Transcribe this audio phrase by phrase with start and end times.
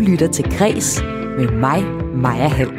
[0.00, 1.02] lytter til Græs
[1.38, 2.70] med mig, Maja Hall.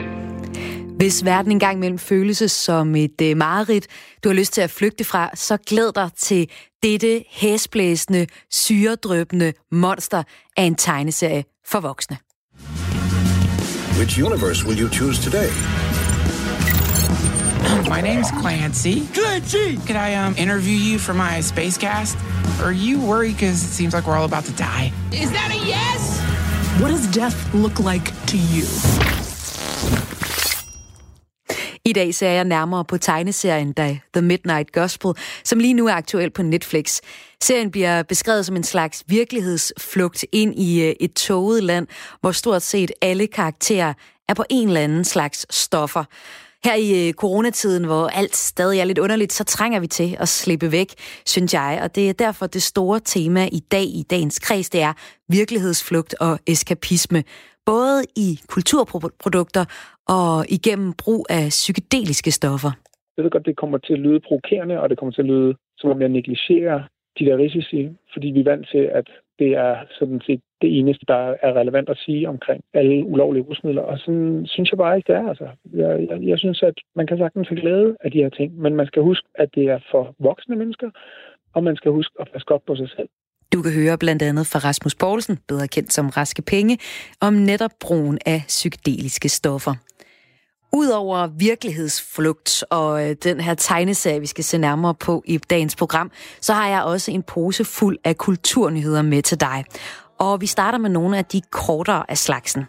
[0.97, 3.87] Hvis verden engang imellem føles som et uh, mareridt,
[4.23, 6.49] du har lyst til at flygte fra, så glæd dig til
[6.83, 10.23] dette hæsblæsende, syredrøbende monster
[10.57, 12.17] af en tegneserie for voksne.
[13.97, 15.49] Which universe will you choose today?
[17.89, 19.13] My name's Clancy.
[19.13, 19.77] Clancy!
[19.87, 22.17] Could I um, interview you for my space cast?
[22.63, 24.91] Are you worried because it seems like we're all about to die?
[25.11, 26.30] Is that a yes?
[26.81, 28.65] What does death look like to you?
[31.85, 33.73] I dag ser jeg nærmere på tegneserien
[34.13, 35.13] The Midnight Gospel,
[35.43, 36.99] som lige nu er aktuel på Netflix.
[37.43, 41.87] Serien bliver beskrevet som en slags virkelighedsflugt ind i øh, et toget land,
[42.21, 43.93] hvor stort set alle karakterer
[44.29, 46.03] er på en eller anden slags stoffer.
[46.65, 50.27] Her i øh, coronatiden, hvor alt stadig er lidt underligt, så trænger vi til at
[50.27, 50.89] slippe væk,
[51.25, 51.79] synes jeg.
[51.83, 54.93] Og det er derfor det store tema i dag i dagens kreds, det er
[55.29, 57.23] virkelighedsflugt og eskapisme.
[57.65, 59.65] Både i kulturprodukter
[60.07, 62.71] og igennem brug af psykedeliske stoffer.
[63.17, 65.55] Jeg ved godt, det kommer til at lyde provokerende, og det kommer til at lyde,
[65.77, 66.79] som om jeg negligerer
[67.19, 69.07] de der risici, fordi vi er vant til, at
[69.39, 73.81] det er sådan set det eneste, der er relevant at sige omkring alle ulovlige rusmidler.
[73.81, 75.27] Og sådan synes jeg bare ikke, det er.
[75.29, 78.59] Altså, jeg, jeg, jeg synes, at man kan sagtens have glæde af de her ting,
[78.63, 80.89] men man skal huske, at det er for voksne mennesker,
[81.55, 83.09] og man skal huske at passe godt på sig selv.
[83.53, 86.77] Du kan høre blandt andet fra Rasmus Poulsen, bedre kendt som Raske Penge,
[87.21, 89.73] om netop brugen af psykedeliske stoffer.
[90.73, 96.11] Udover virkelighedsflugt og øh, den her tegneserie, vi skal se nærmere på i dagens program,
[96.41, 99.65] så har jeg også en pose fuld af kulturnyheder med til dig.
[100.21, 102.65] Og vi starter med nogle af de kortere af slagsen.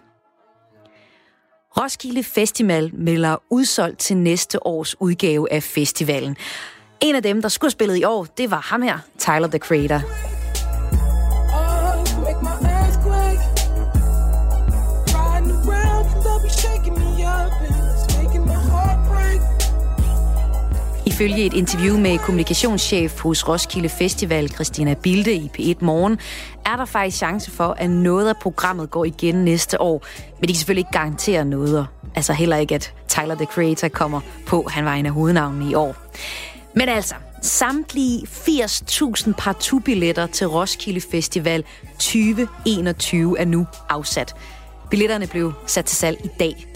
[1.77, 6.37] Roskilde Festival melder udsolgt til næste års udgave af festivalen.
[7.01, 9.59] En af dem, der skulle have spillet i år, det var ham her, Tyler, the
[9.59, 10.01] Creator.
[21.13, 26.19] Ifølge et interview med kommunikationschef hos Roskilde Festival, Christina Bilde i P1 Morgen,
[26.67, 30.07] er der faktisk chance for, at noget af programmet går igen næste år.
[30.41, 31.87] Men de kan selvfølgelig ikke garantere noget.
[32.15, 34.69] Altså heller ikke, at Tyler, the Creator, kommer på.
[34.71, 35.97] Han var en af hovednavnene i år.
[36.75, 41.65] Men altså, samtlige 80.000 partubilletter til Roskilde Festival
[41.99, 44.35] 2021 er nu afsat.
[44.91, 46.72] Billetterne blev sat til salg i dag.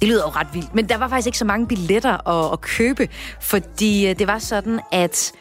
[0.00, 2.60] Det lyder jo ret vildt, men der var faktisk ikke så mange billetter at, at
[2.60, 3.08] købe,
[3.40, 5.32] fordi øh, det var sådan, at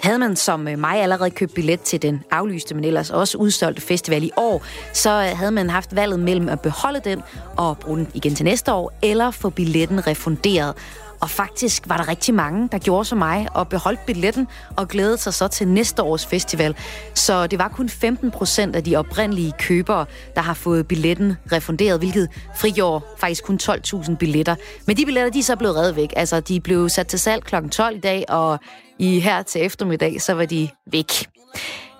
[0.00, 3.82] havde man som øh, mig allerede købt billet til den aflyste, men ellers også udsolgte
[3.82, 4.62] festival i år,
[4.92, 7.22] så øh, havde man haft valget mellem at beholde den
[7.56, 10.74] og bruge den igen til næste år, eller få billetten refunderet.
[11.20, 15.18] Og faktisk var der rigtig mange, der gjorde som mig og beholdt billetten og glædede
[15.18, 16.76] sig så til næste års festival.
[17.14, 21.98] Så det var kun 15 procent af de oprindelige købere, der har fået billetten refunderet,
[21.98, 24.54] hvilket frigjorde faktisk kun 12.000 billetter.
[24.86, 26.12] Men de billetter, de er så blevet reddet væk.
[26.16, 27.68] Altså, de blev sat til salg kl.
[27.70, 28.58] 12 i dag, og
[28.98, 31.12] i her til eftermiddag, så var de væk.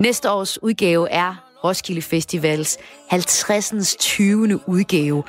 [0.00, 3.96] Næste års udgave er Roskilde Festivals 50.
[3.98, 4.68] 20.
[4.68, 5.22] udgave.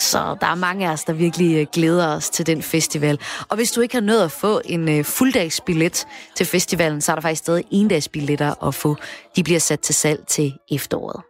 [0.00, 3.18] Så der er mange af os, der virkelig øh, glæder os til den festival.
[3.48, 6.06] Og hvis du ikke har nået at få en øh, fulddagsbillet
[6.36, 8.96] til festivalen, så er der faktisk stadig endagsbilletter at få.
[9.36, 11.22] De bliver sat til salg til efteråret.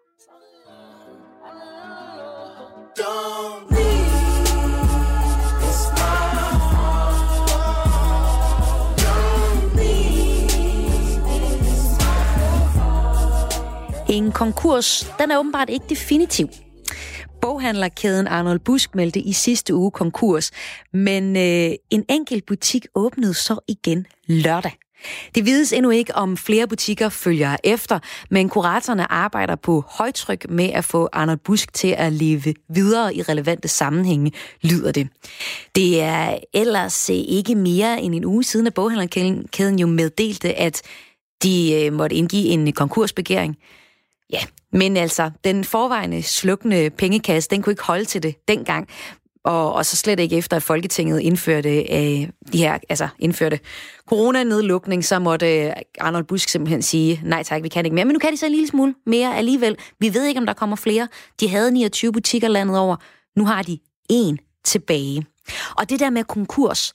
[14.08, 16.48] En konkurs, den er åbenbart ikke definitiv.
[17.42, 20.50] Boghandlerkæden Arnold Busk meldte i sidste uge konkurs,
[20.92, 24.72] men øh, en enkelt butik åbnede så igen lørdag.
[25.34, 27.98] Det vides endnu ikke, om flere butikker følger efter,
[28.30, 33.22] men kuratorerne arbejder på højtryk med at få Arnold Busk til at leve videre i
[33.22, 35.08] relevante sammenhænge, lyder det.
[35.74, 40.82] Det er ellers øh, ikke mere end en uge siden, at boghandlerkæden jo meddelte, at
[41.42, 43.56] de øh, måtte indgive en konkursbegæring.
[44.32, 44.40] Ja,
[44.72, 48.88] men altså, den forvejende slukkende pengekasse, den kunne ikke holde til det dengang.
[49.44, 53.60] Og, og så slet ikke efter, at Folketinget indførte øh, de her, altså indførte
[54.08, 58.04] coronanedlukning, så måtte øh, Arnold Busk simpelthen sige, nej tak, vi kan ikke mere.
[58.04, 59.76] Men nu kan de så en lille smule mere alligevel.
[60.00, 61.08] Vi ved ikke, om der kommer flere.
[61.40, 62.96] De havde 29 butikker landet over.
[63.36, 63.78] Nu har de
[64.10, 65.26] en tilbage.
[65.76, 66.92] Og det der med konkurs,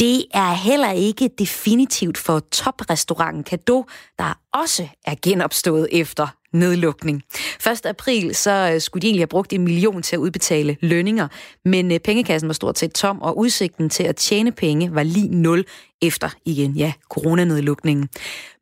[0.00, 3.84] det er heller ikke definitivt for toprestauranten Kado,
[4.18, 7.22] der også er genopstået efter nedlukning.
[7.70, 7.86] 1.
[7.86, 11.28] april så øh, skulle de egentlig have brugt en million til at udbetale lønninger,
[11.64, 15.28] men øh, pengekassen var stort set tom, og udsigten til at tjene penge var lige
[15.28, 15.64] nul
[16.02, 18.08] efter igen, ja, coronanedlukningen.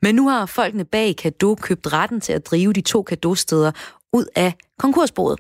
[0.03, 3.73] Men nu har folkene bag Kado købt retten til at drive de to Kado-steder
[4.13, 5.39] ud af konkursboet.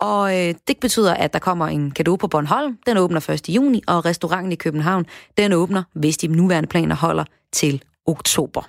[0.00, 2.78] Og øh, det betyder, at der kommer en kado på Bornholm.
[2.86, 3.48] Den åbner 1.
[3.48, 5.06] juni, og restauranten i København,
[5.38, 8.62] den åbner, hvis de nuværende planer holder, til oktober.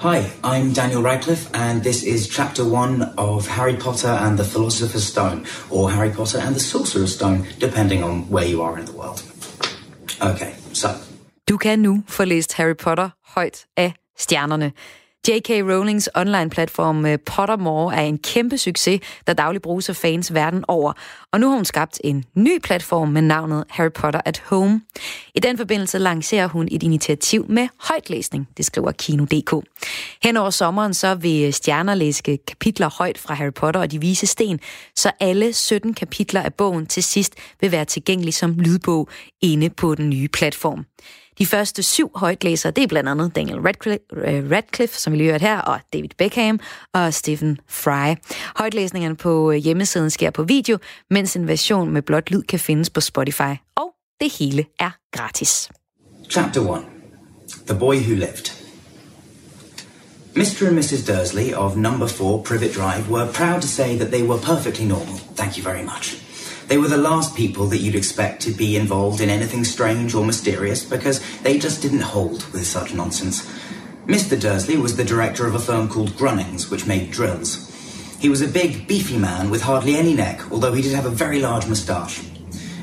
[0.00, 5.04] Hi, I'm Daniel Radcliffe, and this is chapter one of Harry Potter and the Philosopher's
[5.04, 8.96] Stone, or Harry Potter and the Sorcerer's Stone, depending on where you are in the
[8.96, 9.22] world.
[10.20, 10.88] Okay, so.
[11.48, 14.72] Du kan nu få læst Harry Potter højt af stjernerne.
[15.28, 15.50] J.K.
[15.50, 20.92] Rowlings online-platform øh, Pottermore er en kæmpe succes, der dagligt bruges af fans verden over.
[21.32, 24.80] Og nu har hun skabt en ny platform med navnet Harry Potter at Home.
[25.34, 29.66] I den forbindelse lancerer hun et initiativ med højtlæsning, det skriver Kino.dk.
[30.22, 34.26] Hen over sommeren så vil stjerner læse kapitler højt fra Harry Potter og de vise
[34.26, 34.60] sten,
[34.96, 39.08] så alle 17 kapitler af bogen til sidst vil være tilgængelige som lydbog
[39.40, 40.84] inde på den nye platform.
[41.38, 45.30] De første syv højtlæsere, det er blandt andet Daniel Radcliffe, øh, Radcliffe som vi lige
[45.30, 46.60] hørt her, og David Beckham
[46.94, 48.14] og Stephen Fry.
[48.56, 50.78] Højtlæsningerne på øh, hjemmesiden sker på video,
[51.10, 53.54] mens en version med blot lyd kan findes på Spotify.
[53.76, 55.68] Og det hele er gratis.
[56.30, 56.82] Chapter 1.
[57.66, 58.58] The Boy Who Lived.
[60.36, 60.66] Mr.
[60.66, 61.04] and Mrs.
[61.06, 65.14] Dursley of number 4 Privet Drive were proud to say that they were perfectly normal.
[65.36, 66.27] Thank you very much.
[66.68, 70.24] They were the last people that you'd expect to be involved in anything strange or
[70.24, 73.50] mysterious because they just didn't hold with such nonsense.
[74.06, 74.38] Mr.
[74.38, 77.64] Dursley was the director of a firm called Grunnings, which made drills.
[78.20, 81.10] He was a big, beefy man with hardly any neck, although he did have a
[81.10, 82.20] very large moustache.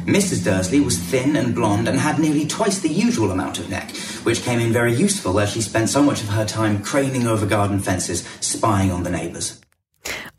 [0.05, 0.43] Mrs.
[0.43, 4.41] Dursley was thin and blonde and had nearly twice the usual amount of neck, which
[4.41, 7.79] came in very useful as she spent so much of her time craning over garden
[7.79, 9.61] fences, spying on the neighbours.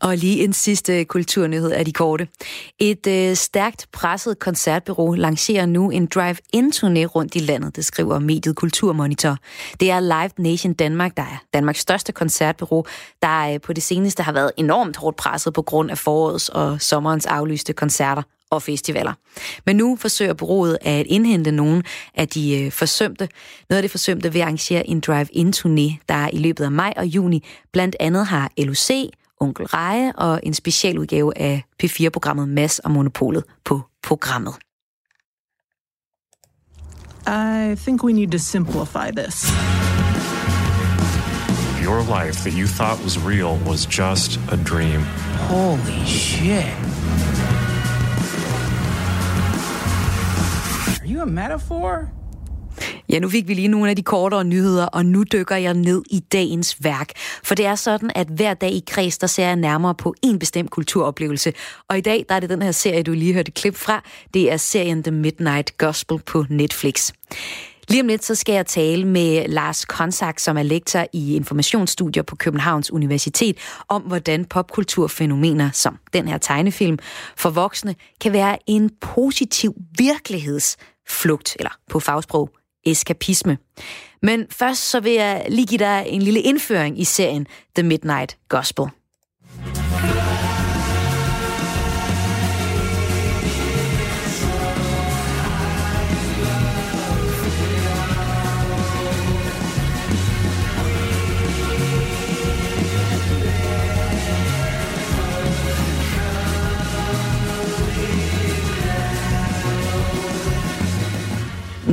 [0.01, 2.27] Og lige en sidste kulturnyhed af de korte.
[2.79, 8.55] Et øh, stærkt presset koncertbureau lancerer nu en drive-in-turné rundt i landet, det skriver mediet
[8.55, 9.37] Kulturmonitor.
[9.79, 12.85] Det er Live Nation Danmark, der er Danmarks største koncertbureau,
[13.21, 16.81] der øh, på det seneste har været enormt hårdt presset på grund af forårets og
[16.81, 19.13] sommerens aflyste koncerter og festivaler.
[19.65, 21.83] Men nu forsøger bureauet at indhente nogle
[22.15, 23.29] af de øh, forsømte.
[23.69, 27.05] Noget af det forsømte ved at arrangere en drive-in-turné, der i løbet af maj og
[27.05, 28.89] juni blandt andet har LOC,
[29.39, 34.53] Onkel Reje og en specialudgave af P4-programmet Mass og Monopolet på programmet.
[37.27, 39.51] I think we need to simplify this.
[41.83, 45.01] Your life that you thought was real was just a dream.
[45.49, 46.73] Holy shit.
[51.01, 52.11] Are you a metaphor?
[53.09, 56.03] Ja, nu fik vi lige nogle af de kortere nyheder, og nu dykker jeg ned
[56.11, 57.11] i dagens værk.
[57.43, 60.39] For det er sådan, at hver dag i kreds, der ser jeg nærmere på en
[60.39, 61.53] bestemt kulturoplevelse.
[61.89, 64.03] Og i dag, der er det den her serie, du lige hørte klip fra.
[64.33, 67.11] Det er serien The Midnight Gospel på Netflix.
[67.89, 72.23] Lige om lidt, så skal jeg tale med Lars Konsak, som er lektor i informationsstudier
[72.23, 73.57] på Københavns Universitet,
[73.87, 76.97] om hvordan popkulturfænomener som den her tegnefilm
[77.35, 82.49] for voksne kan være en positiv virkelighedsflugt, eller på fagsprog
[82.91, 83.57] eskapisme.
[84.21, 88.37] Men først så vil jeg lige give dig en lille indføring i serien The Midnight
[88.49, 88.85] Gospel.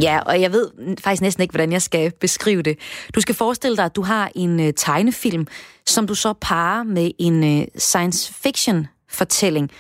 [0.03, 2.79] Ja, og jeg ved faktisk næsten ikke, hvordan jeg skal beskrive det.
[3.15, 5.47] Du skal forestille dig, at du har en øh, tegnefilm,
[5.87, 9.71] som du så parer med en øh, science fiction fortælling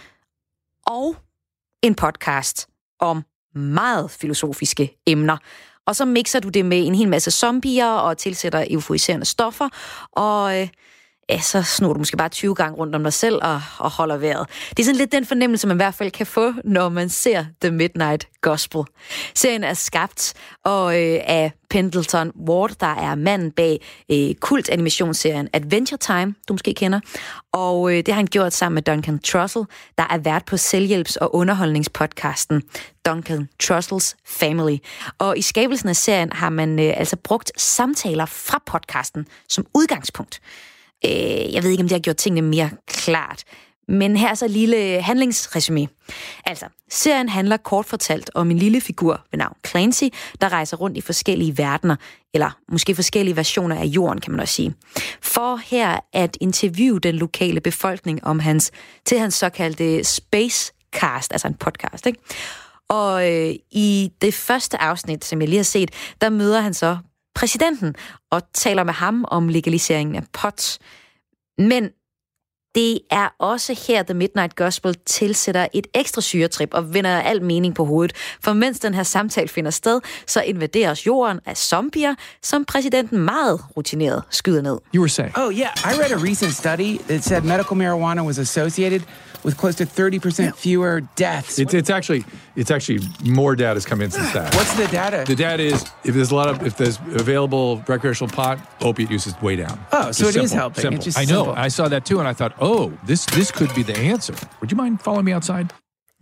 [0.86, 1.16] og
[1.82, 2.68] en podcast
[3.00, 3.22] om
[3.54, 5.36] meget filosofiske emner.
[5.86, 9.68] Og så mixer du det med en hel masse zombier og tilsætter euforiserende stoffer,
[10.12, 10.68] og øh,
[11.28, 14.16] ja, så snor du måske bare 20 gange rundt om dig selv og, og holder
[14.16, 14.48] vejret.
[14.70, 17.44] Det er sådan lidt den fornemmelse, man i hvert fald kan få, når man ser
[17.60, 18.82] The Midnight Gospel.
[19.34, 25.98] Serien er skabt og øh, af Pendleton Ward, der er manden bag øh, kult-animationsserien Adventure
[25.98, 27.00] Time, du måske kender.
[27.52, 29.64] Og øh, det har han gjort sammen med Duncan Trussell,
[29.98, 32.62] der er vært på selvhjælps- og underholdningspodcasten
[33.06, 34.76] Duncan Trussell's Family.
[35.18, 40.40] Og i skabelsen af serien har man øh, altså brugt samtaler fra podcasten som udgangspunkt.
[41.04, 43.44] Øh, jeg ved ikke, om det har gjort tingene mere klart.
[43.88, 45.86] Men her er så et lille handlingsresumé.
[46.44, 50.04] Altså, serien handler kort fortalt om en lille figur ved navn Clancy,
[50.40, 51.96] der rejser rundt i forskellige verdener,
[52.34, 54.74] eller måske forskellige versioner af jorden, kan man også sige.
[55.22, 58.70] For her at interviewe den lokale befolkning om hans,
[59.04, 62.20] til hans såkaldte Spacecast, altså en podcast, ikke?
[62.88, 66.98] Og øh, i det første afsnit, som jeg lige har set, der møder han så
[67.34, 67.94] præsidenten
[68.30, 70.78] og taler med ham om legaliseringen af pot.
[71.58, 71.90] Men
[72.74, 77.74] det er også her, The Midnight Gospel tilsætter et ekstra syretrip og vender al mening
[77.74, 78.16] på hovedet.
[78.40, 83.60] For mens den her samtale finder sted, så invaderes jorden af zombier, som præsidenten meget
[83.76, 84.78] rutineret skyder ned.
[84.94, 85.38] You were saying?
[85.38, 85.70] Oh, yeah.
[85.84, 89.02] I read a recent study that said medical marijuana was associated
[89.44, 91.58] with close to 30% fewer deaths.
[91.58, 92.24] It's, it's actually
[92.56, 94.54] it's actually more data has come in since that.
[94.54, 95.24] What's the data?
[95.26, 99.26] The data is if there's a lot of if there's available recreational pot, opiate use
[99.26, 99.78] is way down.
[99.92, 100.82] Oh, so Just it is simple, helping.
[100.82, 100.96] Simple.
[100.96, 101.44] It's just I know.
[101.44, 101.54] simple.
[101.66, 104.34] I saw that too, and I thought, oh, this this could be the answer.
[104.60, 105.66] Would you mind following me outside?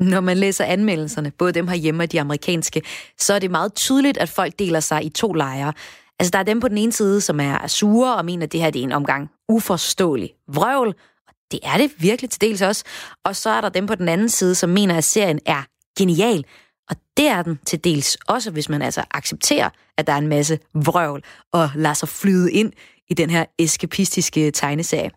[0.01, 2.83] Når man læser anmeldelserne, både dem herhjemme og de amerikanske,
[3.19, 5.73] så er det meget tydeligt, at folk deler sig i to lejre.
[6.19, 8.61] Altså, der er dem på den ene side, som er sure og mener, at det
[8.61, 10.89] her det er en omgang uforståelig vrøvl.
[11.29, 12.85] Og det er det virkelig til dels også.
[13.25, 15.63] Og så er der dem på den anden side, som mener, at serien er
[15.99, 16.45] genial.
[16.91, 20.29] Og det er den til dels også, hvis man altså accepterer, at der er en
[20.29, 21.23] masse vrøvl
[21.53, 22.73] og lader sig flyde ind
[23.11, 25.11] i den her eskapistiske tegneserie.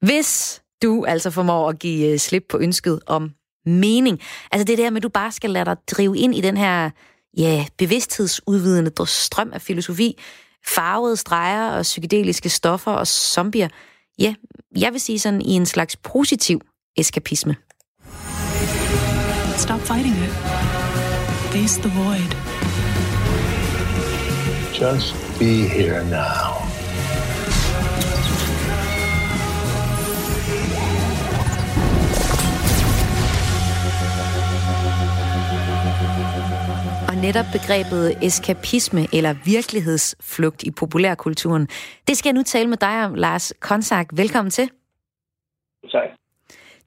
[0.00, 3.30] Hvis du altså formår at give øh, slip på ønsket om
[3.66, 4.20] mening,
[4.52, 6.90] altså det der med, at du bare skal lade dig drive ind i den her
[7.36, 10.18] ja, bevidsthedsudvidende strøm af filosofi,
[10.66, 13.68] farvede streger og psykedeliske stoffer og zombier,
[14.18, 14.34] ja,
[14.76, 16.60] jeg vil sige sådan i en slags positiv
[16.96, 17.56] eskapisme.
[19.56, 20.30] Stop fighting it.
[21.52, 22.34] Face the void.
[24.80, 26.77] Just be here now.
[37.26, 41.66] Netop begrebet eskapisme eller virkelighedsflugt i populærkulturen,
[42.08, 44.06] det skal jeg nu tale med dig om, Lars Konsak.
[44.16, 44.70] Velkommen til.
[45.90, 46.08] Tak.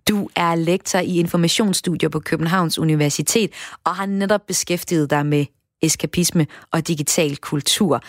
[0.10, 5.46] Du er lektor i informationsstudier på Københavns Universitet og har netop beskæftiget dig med
[5.82, 8.00] eskapisme og digital kultur.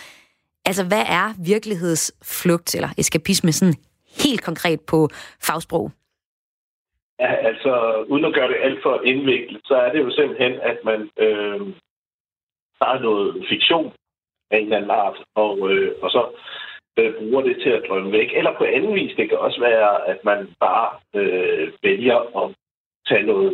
[0.64, 3.74] Altså, hvad er virkelighedsflugt eller eskapisme sådan
[4.24, 5.08] helt konkret på
[5.46, 5.90] fagsprog?
[7.20, 10.78] Ja, altså, uden at gøre det alt for indviklet, så er det jo simpelthen, at
[10.84, 11.60] man øh,
[12.84, 13.92] har noget fiktion
[14.50, 16.22] af en eller anden art, og, øh, og så
[16.98, 18.30] øh, bruger det til at drømme væk.
[18.34, 22.54] Eller på anden vis, det kan også være, at man bare øh, vælger at
[23.08, 23.52] tage noget,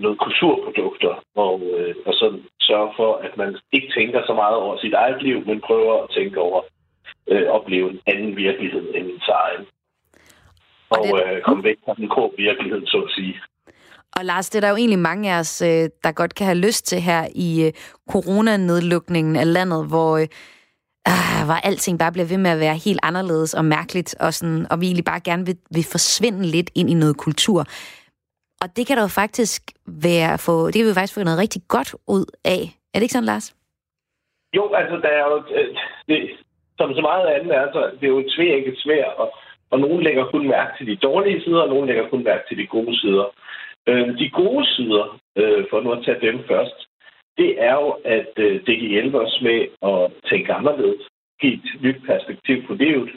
[0.00, 4.76] noget kulturprodukter og, øh, og så sørge for, at man ikke tænker så meget over
[4.78, 6.62] sit eget liv, men prøver at tænke over
[7.28, 9.66] øh, at opleve en anden virkelighed end ens egen.
[10.90, 13.40] Og, det- øh, komme væk fra den grå virkelighed, så at sige.
[14.16, 16.58] Og Lars, det er der jo egentlig mange af os, øh, der godt kan have
[16.58, 17.72] lyst til her i øh,
[18.10, 20.26] coronanedlukningen af landet, hvor, øh,
[21.06, 24.66] ah, hvor alting bare bliver ved med at være helt anderledes og mærkeligt, og, sådan,
[24.70, 27.60] og vi egentlig bare gerne vil, vil forsvinde lidt ind i noget kultur.
[28.62, 31.38] Og det kan der jo faktisk være, få, det kan vi jo faktisk få noget
[31.38, 32.62] rigtig godt ud af.
[32.92, 33.54] Er det ikke sådan, Lars?
[34.56, 35.36] Jo, altså, der er jo...
[35.56, 35.76] Øh,
[36.08, 36.18] det,
[36.78, 39.28] som så meget andet er, så det er jo et ikke svært og,
[39.70, 42.58] og nogen lægger kun mærke til de dårlige sider, og nogen lægger kun mærke til
[42.58, 43.26] de gode sider.
[43.88, 46.78] Øh, de gode sider, øh, for nu at tage dem først,
[47.38, 51.02] det er jo, at øh, det kan hjælpe os med at tænke anderledes,
[51.40, 53.10] give et nyt perspektiv på livet,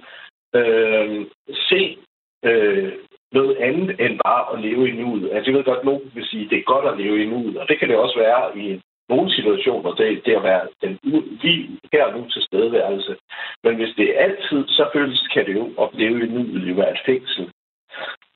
[0.56, 1.26] øh,
[1.70, 1.98] se
[2.46, 2.92] øh,
[3.32, 5.32] noget andet end bare at leve i nuet.
[5.32, 7.26] Altså, jeg ved godt, at nogen vil sige, at det er godt at leve i
[7.26, 11.00] nuet, og det kan det også være i nogle situationer, det, det at være den
[11.04, 11.10] vi
[11.42, 13.16] lige her og nu tilstedeværelse.
[13.64, 16.76] Men hvis det er altid, så føles kan det jo at leve i nuet jo
[16.76, 17.52] være et fængsel.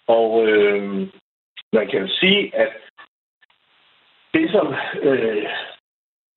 [0.08, 1.08] Og øh,
[1.74, 2.74] man kan jo sige, at
[4.34, 5.45] det, som øh,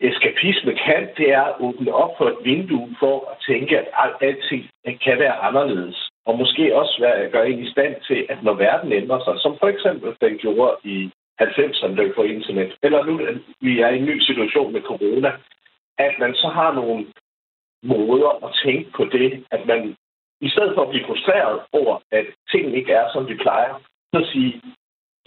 [0.00, 4.22] eskapisme kan, det er at åbne op for et vindue for at tænke, at alt-
[4.22, 6.10] alting øh, kan være anderledes.
[6.26, 9.56] Og måske også være, gøre en i stand til, at når verden ændrer sig, som
[9.60, 11.10] for eksempel den gjorde i
[11.42, 14.82] 90'erne, da vi får internet, eller nu at vi er i en ny situation med
[14.82, 15.32] corona,
[15.98, 17.06] at man så har nogle
[17.82, 19.96] måder at tænke på det, at man
[20.40, 23.74] i stedet for at blive frustreret over, at tingene ikke er, som de plejer,
[24.14, 24.62] så sige,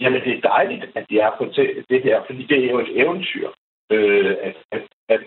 [0.02, 2.78] jamen det er dejligt, at de er på det, det her, fordi det er jo
[2.78, 3.48] et eventyr,
[3.92, 5.20] øh, at, at, at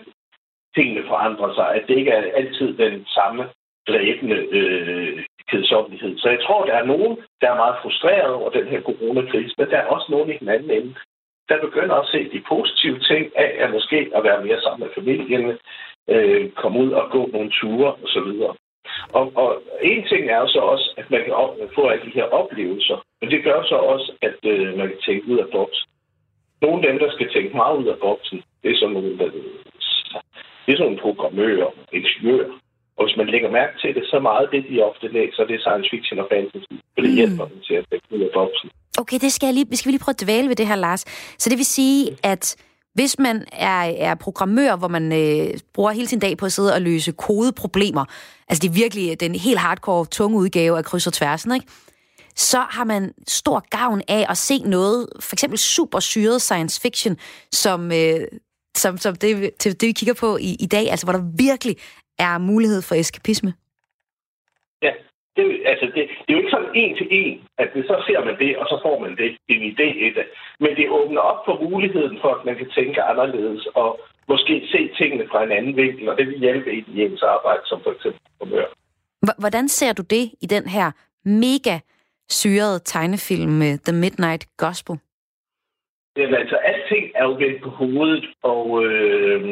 [0.76, 3.42] tingene forandrer sig, at det ikke er altid den samme
[3.88, 6.18] dræbende øh, kedsommelighed.
[6.18, 9.70] Så jeg tror, der er nogen, der er meget frustreret over den her coronakrise, men
[9.70, 10.94] der er også nogen i den anden ende,
[11.48, 14.94] der begynder at se de positive ting af, at måske at være mere sammen med
[14.94, 15.58] familien,
[16.08, 18.30] øh, komme ud og gå nogle ture osv.
[19.18, 21.32] Og, og en ting er jo så også, at man kan
[21.74, 25.28] få alle de her oplevelser, men det gør så også, at øh, man kan tænke
[25.32, 25.88] ud af boksen.
[26.62, 29.28] Nogle af dem, der skal tænke meget ud af boksen, det er sådan nogle, der,
[30.64, 32.52] det er sådan nogle programmører, ingeniører.
[32.96, 35.64] Og hvis man lægger mærke til det, så meget det, de ofte læser, det er
[35.66, 36.74] science fiction og fantasy.
[36.94, 38.70] For det hjælper dem til at tænke ud af boksen.
[38.98, 41.02] Okay, det skal jeg lige, vi skal lige prøve at dvæle ved det her, Lars.
[41.42, 42.00] Så det vil sige,
[42.32, 42.44] at
[42.96, 46.74] hvis man er, er programmør, hvor man øh, bruger hele sin dag på at sidde
[46.74, 48.04] og løse kodeproblemer,
[48.48, 51.66] altså det er virkelig øh, den helt hardcore, tunge udgave af kryds og tværsen, ikke?
[52.36, 57.16] så har man stor gavn af at se noget, for eksempel super syret science fiction,
[57.52, 58.20] som, øh,
[58.76, 61.76] som, som det, det, det, vi kigger på i, i dag, altså hvor der virkelig
[62.18, 63.54] er mulighed for eskapisme.
[65.36, 68.24] Det, altså det, det er jo ikke sådan en til en, at det, så ser
[68.24, 70.26] man det, og så får man det, en idé i det.
[70.60, 74.90] Men det åbner op for muligheden for, at man kan tænke anderledes, og måske se
[74.98, 78.20] tingene fra en anden vinkel, og det vil hjælpe i ens arbejde, som for eksempel
[78.38, 78.66] formør.
[79.38, 80.92] Hvordan ser du det i den her
[81.24, 81.76] mega
[82.28, 84.98] syrede tegnefilm med The Midnight Gospel?
[86.16, 89.42] Jamen, altså, alting er jo vendt på hovedet, og, øh,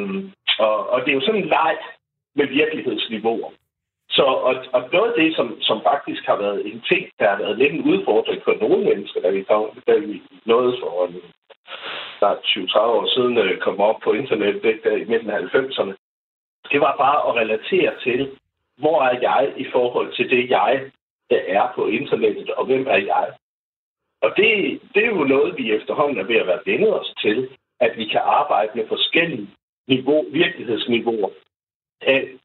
[0.58, 1.76] og, og det er jo sådan en leg
[2.36, 3.50] med virkelighedsniveauer.
[4.16, 7.38] Så, og, og noget af det, som, som faktisk har været en ting, der har
[7.38, 9.44] været lidt en udfordring for nogle mennesker, da vi,
[9.86, 11.14] da vi nåede for en,
[12.20, 15.94] der 20-30 år siden øh, kom op på internettet der i midten af 90'erne,
[16.72, 18.38] det var bare at relatere til,
[18.78, 20.90] hvor er jeg i forhold til det, jeg
[21.30, 23.26] der er på internettet, og hvem er jeg?
[24.22, 27.48] Og det, det er jo noget, vi efterhånden er ved at være vendet os til,
[27.80, 29.48] at vi kan arbejde med forskellige
[29.88, 31.30] niveau, virkelighedsniveauer.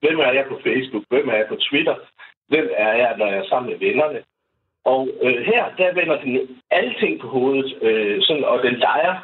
[0.01, 1.03] Hvem er jeg på Facebook?
[1.10, 1.96] Hvem er jeg på Twitter?
[2.48, 4.24] Hvem er jeg, når jeg er sammen med vennerne?
[4.84, 9.15] Og øh, her, der vender den alting på hovedet, øh, sådan, og den leger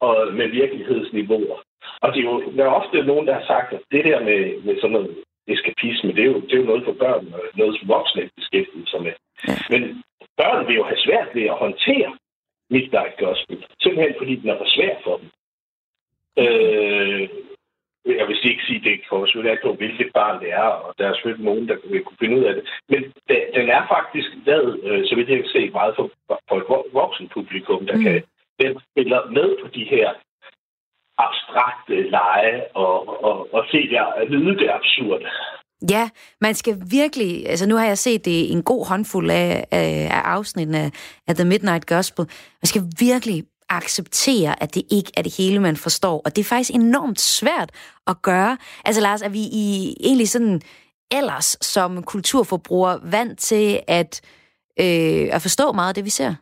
[0.00, 1.58] og med virkelighedsniveauer.
[2.00, 4.62] Og det er jo der er ofte nogen, der har sagt, at det der med,
[4.62, 7.78] med sådan noget eskapisme, det er, jo, det er jo noget for børn, og noget
[7.78, 9.12] som voksne beskæftiger sig med.
[9.48, 9.54] Ja.
[9.70, 10.02] Men
[10.36, 12.18] børn vil jo have svært ved at håndtere
[12.70, 15.28] Midnight Gospel, simpelthen fordi den er for svær for dem.
[16.44, 17.28] Øh,
[18.06, 21.04] jeg vil ikke sige, det kommer selvfølgelig ikke på, hvilket barn det er, og der
[21.06, 22.64] er selvfølgelig nogen, der vil kunne finde ud af det.
[22.88, 23.00] Men
[23.56, 26.06] den er faktisk lavet, øh, så vidt jeg kan se, meget for,
[26.48, 28.02] for et voksen publikum, der mm.
[28.02, 28.22] kan
[28.62, 30.08] den spiller med på de her
[31.18, 33.98] abstrakte lege og, og, og se det,
[34.30, 35.26] lyde det absurde.
[35.90, 40.08] Ja, man skal virkelig, altså nu har jeg set det en god håndfuld af, af,
[40.10, 40.90] af afsnitten af,
[41.28, 42.24] af The Midnight Gospel,
[42.62, 46.22] man skal virkelig acceptere, at det ikke er det hele, man forstår.
[46.24, 47.70] Og det er faktisk enormt svært
[48.06, 48.56] at gøre.
[48.84, 50.60] Altså Lars, er vi i egentlig sådan
[51.10, 54.12] ellers som kulturforbruger vant til at,
[54.80, 56.34] øh, at forstå meget af det, vi ser?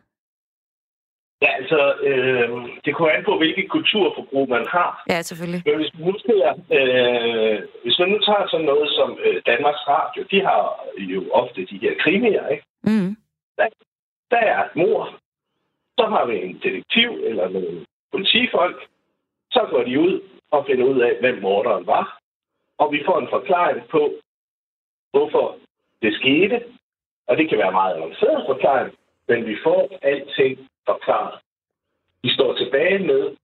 [1.43, 2.49] Ja, altså, øh,
[2.85, 5.03] det kommer an på, hvilket kulturforbrug man har.
[5.09, 5.61] Ja, selvfølgelig.
[5.65, 9.83] Men hvis man nu, ser, øh, hvis man nu tager sådan noget som øh, Danmarks
[9.93, 10.61] Radio, de har
[10.97, 12.65] jo ofte de her krimier, ikke?
[12.83, 13.15] Mm.
[13.57, 13.67] Der,
[14.31, 15.22] der er mor.
[15.99, 18.87] Så har vi en detektiv eller nogle politifolk.
[19.51, 22.19] Så går de ud og finder ud af, hvem morderen var.
[22.77, 24.13] Og vi får en forklaring på,
[25.11, 25.57] hvorfor
[26.01, 26.63] det skete.
[27.27, 28.95] Og det kan være meget avanceret forklaring,
[29.27, 31.39] men vi får alting forklaret.
[32.23, 33.35] Vi står tilbage med,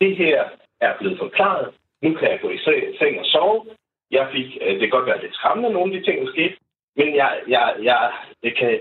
[0.00, 0.48] det her
[0.80, 1.74] er blevet forklaret.
[2.02, 2.58] Nu kan jeg gå i
[2.98, 3.64] seng og sove.
[4.10, 6.56] Jeg fik, øh, det kan godt være lidt skræmmende, nogle af de ting, der skete,
[6.96, 8.12] men jeg, jeg, jeg,
[8.42, 8.80] jeg, kan,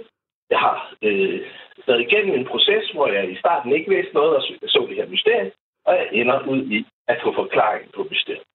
[0.50, 1.42] jeg har øh,
[1.88, 5.10] været igennem en proces, hvor jeg i starten ikke vidste noget og så det her
[5.10, 5.52] mysterie,
[5.86, 8.48] og jeg ender ud i at få forklaring på mysteriet.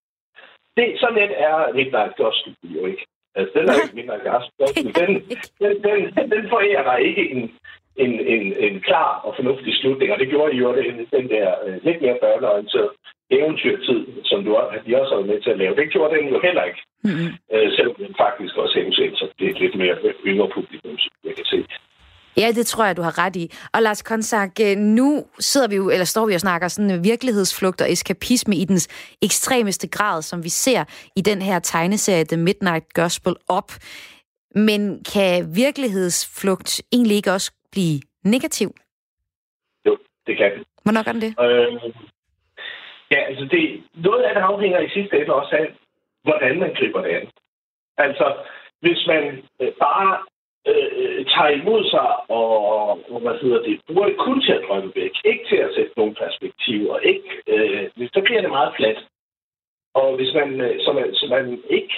[0.77, 3.07] Det, så let er Midnight Gospel jo ikke.
[3.35, 4.85] Altså, den er ikke Midnight Gospel.
[5.01, 5.11] Den,
[5.61, 7.43] den, den, den forærer dig ikke en,
[7.97, 11.49] en, en, en klar og fornuftig slutning, og det gjorde I jo den, den der
[11.67, 12.91] uh, lidt mere børneorienterede
[13.31, 15.77] eventyrtid, som du, at de også har med til at lave.
[15.77, 16.83] Det gjorde den jo heller ikke.
[17.05, 17.31] Mm-hmm.
[17.53, 21.35] Uh, selvom den faktisk også hænger så det er lidt mere yngre publikum, som jeg
[21.35, 21.59] kan se.
[22.37, 23.51] Ja, det tror jeg, du har ret i.
[23.75, 27.81] Og Lars Konsak, øh, nu sidder vi jo, eller står vi og snakker sådan virkelighedsflugt
[27.81, 30.85] og eskapisme i dens ekstremeste grad, som vi ser
[31.17, 33.71] i den her tegneserie The Midnight Gospel op.
[34.55, 38.69] Men kan virkelighedsflugt egentlig ikke også blive negativ?
[39.87, 40.67] Jo, det kan det.
[40.85, 41.33] Hvornår gør den det?
[41.45, 41.93] Øh,
[43.11, 45.67] ja, altså det, noget af det afhænger i sidste ende også af,
[46.23, 47.27] hvordan man griber det an.
[47.97, 48.37] Altså,
[48.81, 49.23] hvis man
[49.61, 50.19] øh, bare
[50.67, 54.65] Øh, øh, tager imod sig og, og hvad hedder det, bruger det kun til at
[54.69, 59.07] drømme væk, ikke til at sætte nogle perspektiver, ikke, øh, så bliver det meget fladt.
[59.95, 61.95] Og hvis man, øh, så man, så man ikke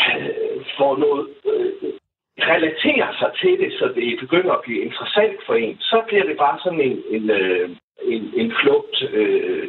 [0.00, 1.92] øh, får noget øh,
[2.38, 6.36] relaterer sig til det, så det begynder at blive interessant for en, så bliver det
[6.36, 7.70] bare sådan en, en, øh,
[8.02, 9.68] en, en flugt øh,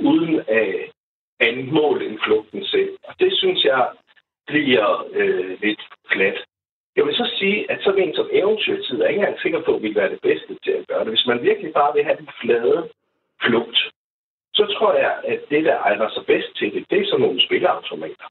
[0.00, 0.90] uden af
[1.40, 2.96] andet mål end flugten selv.
[3.04, 3.88] Og det synes jeg
[4.46, 6.38] bliver øh, lidt flat.
[6.96, 9.82] Jeg vil så sige, at sådan en som eventyrtid er ikke engang sikker på, at
[9.82, 11.08] vi vil være det bedste til at gøre det.
[11.08, 12.88] Hvis man virkelig bare vil have den flade
[13.42, 13.78] flugt,
[14.54, 17.44] så tror jeg, at det, der egner sig bedst til det, det er sådan nogle
[17.46, 18.28] spilleautomater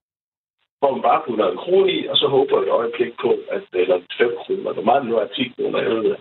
[0.81, 3.97] hvor man bare putter en krone i, og så håber et øjeblik på, at, eller
[4.17, 6.17] 5 kroner, hvor meget nu er 10 kroner, jeg ved det.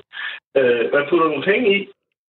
[0.59, 1.81] Øh, man putter nogle penge i,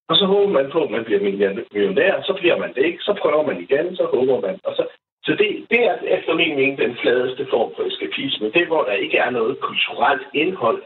[0.09, 3.13] Og så håber man på, at man bliver millionær, så bliver man det ikke, så
[3.21, 4.59] prøver man igen, så håber man.
[4.63, 4.83] Og så,
[5.25, 8.51] så det, det er efter min mening den fladeste form for eskapisme.
[8.57, 10.81] Det, hvor der ikke er noget kulturelt indhold,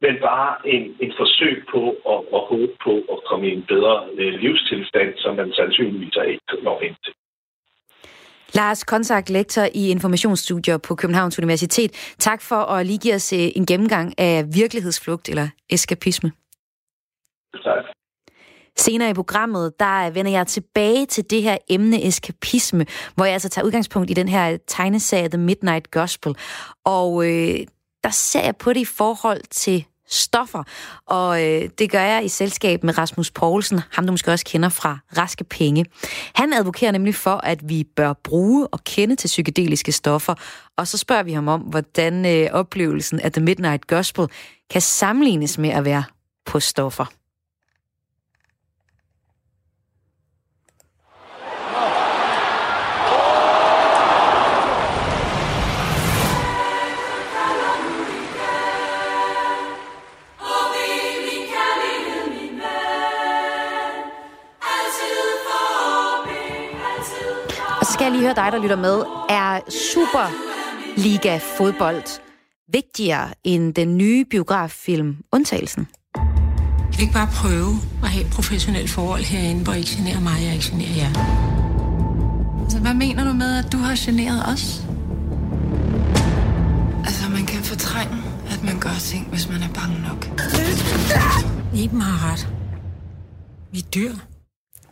[0.00, 3.94] men bare en, en forsøg på at, at håbe på at komme i en bedre
[4.18, 7.14] øh, livstilstand, som man sandsynligvis ikke når ind til.
[8.54, 12.14] Lars Konsak, lektor i informationsstudier på Københavns Universitet.
[12.18, 16.32] Tak for at lige give os øh, en gennemgang af virkelighedsflugt eller eskapisme.
[17.64, 17.84] Tak.
[18.76, 23.48] Senere i programmet, der vender jeg tilbage til det her emne eskapisme, hvor jeg altså
[23.48, 26.36] tager udgangspunkt i den her tegneserie The Midnight Gospel.
[26.84, 27.58] Og øh,
[28.04, 30.62] der ser jeg på det i forhold til stoffer.
[31.06, 34.68] Og øh, det gør jeg i selskab med Rasmus Poulsen, ham du måske også kender
[34.68, 35.86] fra Raske Penge.
[36.34, 40.34] Han advokerer nemlig for, at vi bør bruge og kende til psykedeliske stoffer.
[40.76, 44.26] Og så spørger vi ham om, hvordan øh, oplevelsen af The Midnight Gospel
[44.70, 46.04] kan sammenlignes med at være
[46.46, 47.19] på stoffer.
[68.10, 69.02] Jeg lige høre dig, der lytter med.
[69.28, 72.20] Er Superliga-fodbold
[72.72, 75.88] vigtigere end den nye biograffilm Undtagelsen?
[76.16, 76.26] Jeg
[76.92, 80.32] vil ikke bare prøve at have et professionelt forhold herinde, hvor I ikke generer mig,
[80.32, 81.12] og jeg ikke generer jer.
[82.62, 84.82] Altså, hvad mener du med, at du har generet os?
[87.04, 88.16] Altså, man kan fortrænge,
[88.50, 90.30] at man gør ting, hvis man er bange nok.
[91.74, 92.48] Iben har ret.
[93.72, 94.12] Vi dyr.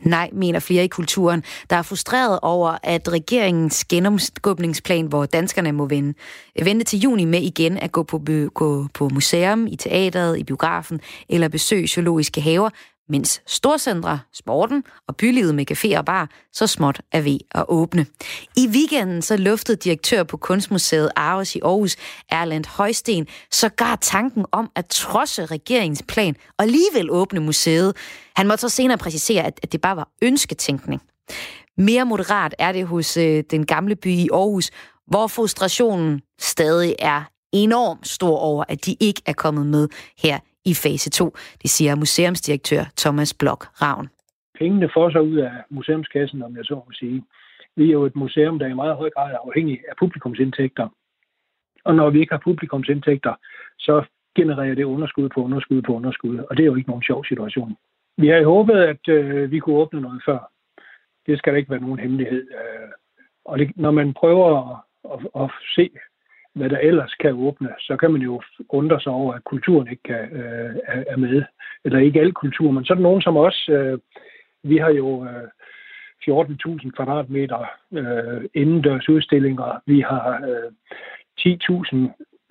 [0.00, 5.86] Nej, mener flere i kulturen, der er frustreret over, at regeringens genopskubningsplan, hvor danskerne må
[5.86, 6.14] vende,
[6.62, 8.22] vente til juni med igen at gå på,
[8.54, 12.70] gå på museum, i teateret, i biografen eller besøge zoologiske haver,
[13.08, 18.06] mens storcentre, sporten og bylivet med café og bar så småt er ved at åbne.
[18.56, 21.96] I weekenden så luftede direktør på Kunstmuseet Aarhus i Aarhus,
[22.28, 27.96] Erland Højsten, sågar tanken om at trodse regeringsplan og alligevel åbne museet.
[28.36, 31.02] Han måtte så senere præcisere, at det bare var ønsketænkning.
[31.78, 34.70] Mere moderat er det hos øh, den gamle by i Aarhus,
[35.06, 40.74] hvor frustrationen stadig er enormt stor over, at de ikke er kommet med her i
[40.74, 41.36] fase 2.
[41.62, 44.08] Det siger museumsdirektør Thomas Blok Ravn.
[44.58, 47.24] Pengene får sig ud af museumskassen, om jeg så må sige.
[47.76, 50.88] Vi er jo et museum, der i meget høj grad er afhængig af publikumsindtægter.
[51.84, 53.34] Og når vi ikke har publikumsindtægter,
[53.78, 54.04] så
[54.36, 57.76] genererer det underskud på underskud på underskud, og det er jo ikke nogen sjov situation.
[58.16, 60.50] Vi har håbet, at øh, vi kunne åbne noget før.
[61.26, 62.42] Det skal da ikke være nogen hemmelighed.
[62.60, 62.88] Øh,
[63.44, 64.76] og det, når man prøver at,
[65.12, 65.90] at, at se
[66.58, 70.02] hvad der ellers kan åbne, så kan man jo undre sig over, at kulturen ikke
[70.02, 71.42] kan, øh, er med.
[71.84, 73.68] Eller ikke al kultur, men sådan nogen som os.
[73.68, 73.98] Øh,
[74.62, 75.48] vi har jo øh,
[76.28, 79.80] 14.000 kvadratmeter øh, indendørs udstillinger.
[79.86, 80.70] Vi har øh,
[81.40, 81.96] 10.000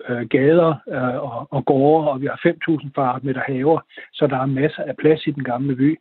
[0.08, 3.80] øh, gader øh, og, og gårde, og vi har 5.000 kvadratmeter haver,
[4.12, 5.98] så der er masser af plads i den gamle by.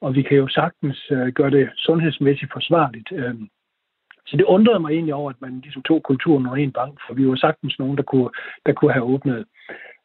[0.00, 3.12] Og vi kan jo sagtens øh, gøre det sundhedsmæssigt forsvarligt.
[3.12, 3.34] Øh,
[4.26, 7.14] så det undrede mig egentlig over, at man ligesom tog kulturen under en bank, for
[7.14, 8.30] vi var sagtens nogen, der kunne,
[8.66, 9.44] der kunne have åbnet.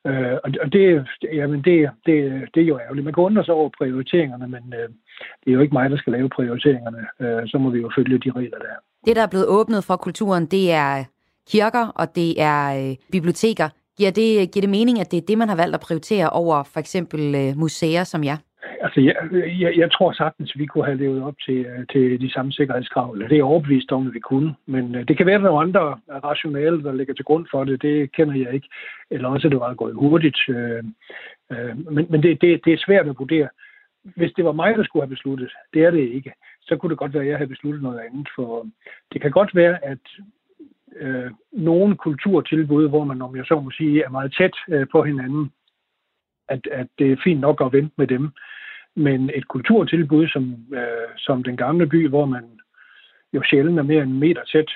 [0.08, 2.15] Øh, og det, jamen det, det,
[2.53, 3.06] det er jo ærgerligt.
[3.06, 4.89] Man kan undre sig over prioriteringerne, men øh,
[5.41, 7.01] det er jo ikke mig, der skal lave prioriteringerne.
[7.19, 8.80] Øh, så må vi jo følge de regler, der er.
[9.06, 11.03] Det, der er blevet åbnet for kulturen, det er
[11.51, 13.69] kirker, og det er øh, biblioteker.
[13.97, 16.63] Giver det, giver det mening, at det er det, man har valgt at prioritere over
[16.63, 18.38] for eksempel øh, museer som jer?
[18.81, 19.15] Altså, jeg,
[19.59, 22.51] jeg, jeg tror sagtens, at vi kunne have levet op til, øh, til de samme
[22.51, 23.15] sikkerhedskrav.
[23.17, 24.55] Det er jeg overbevist om, at vi kunne.
[24.65, 27.63] Men øh, det kan være, at der er andre rationale, der ligger til grund for
[27.63, 27.81] det.
[27.81, 28.69] Det kender jeg ikke.
[29.11, 30.39] Eller også, at det var gået hurtigt.
[30.49, 30.83] Øh,
[31.91, 33.49] men men det, det, det er svært at vurdere.
[34.03, 36.97] Hvis det var mig, der skulle have besluttet, det er det ikke, så kunne det
[36.97, 38.27] godt være, at jeg havde besluttet noget andet.
[38.35, 38.67] For
[39.13, 39.99] det kan godt være, at
[40.99, 45.03] øh, nogle kulturtilbud, hvor man, om jeg så må sige, er meget tæt øh, på
[45.03, 45.51] hinanden,
[46.49, 48.29] at, at det er fint nok at vente med dem.
[48.95, 52.43] Men et kulturtilbud som, øh, som den gamle by, hvor man
[53.33, 54.69] jo sjældent er mere end en meter tæt,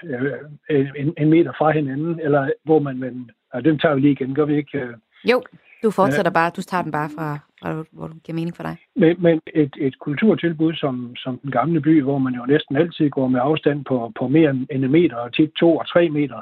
[0.69, 4.11] øh, en, en meter fra hinanden, eller hvor man, men, ja, den tager vi lige
[4.11, 4.77] igen, gør vi ikke?
[4.79, 4.93] Øh,
[5.31, 5.41] jo,
[5.83, 8.63] du fortsætter øh, bare, du tager den bare fra, fra hvor du giver mening for
[8.63, 8.77] dig.
[8.95, 13.09] Men, men et, et kulturtilbud som, som den gamle by, hvor man jo næsten altid
[13.09, 16.41] går med afstand på, på mere end en meter, og tit to og tre meter,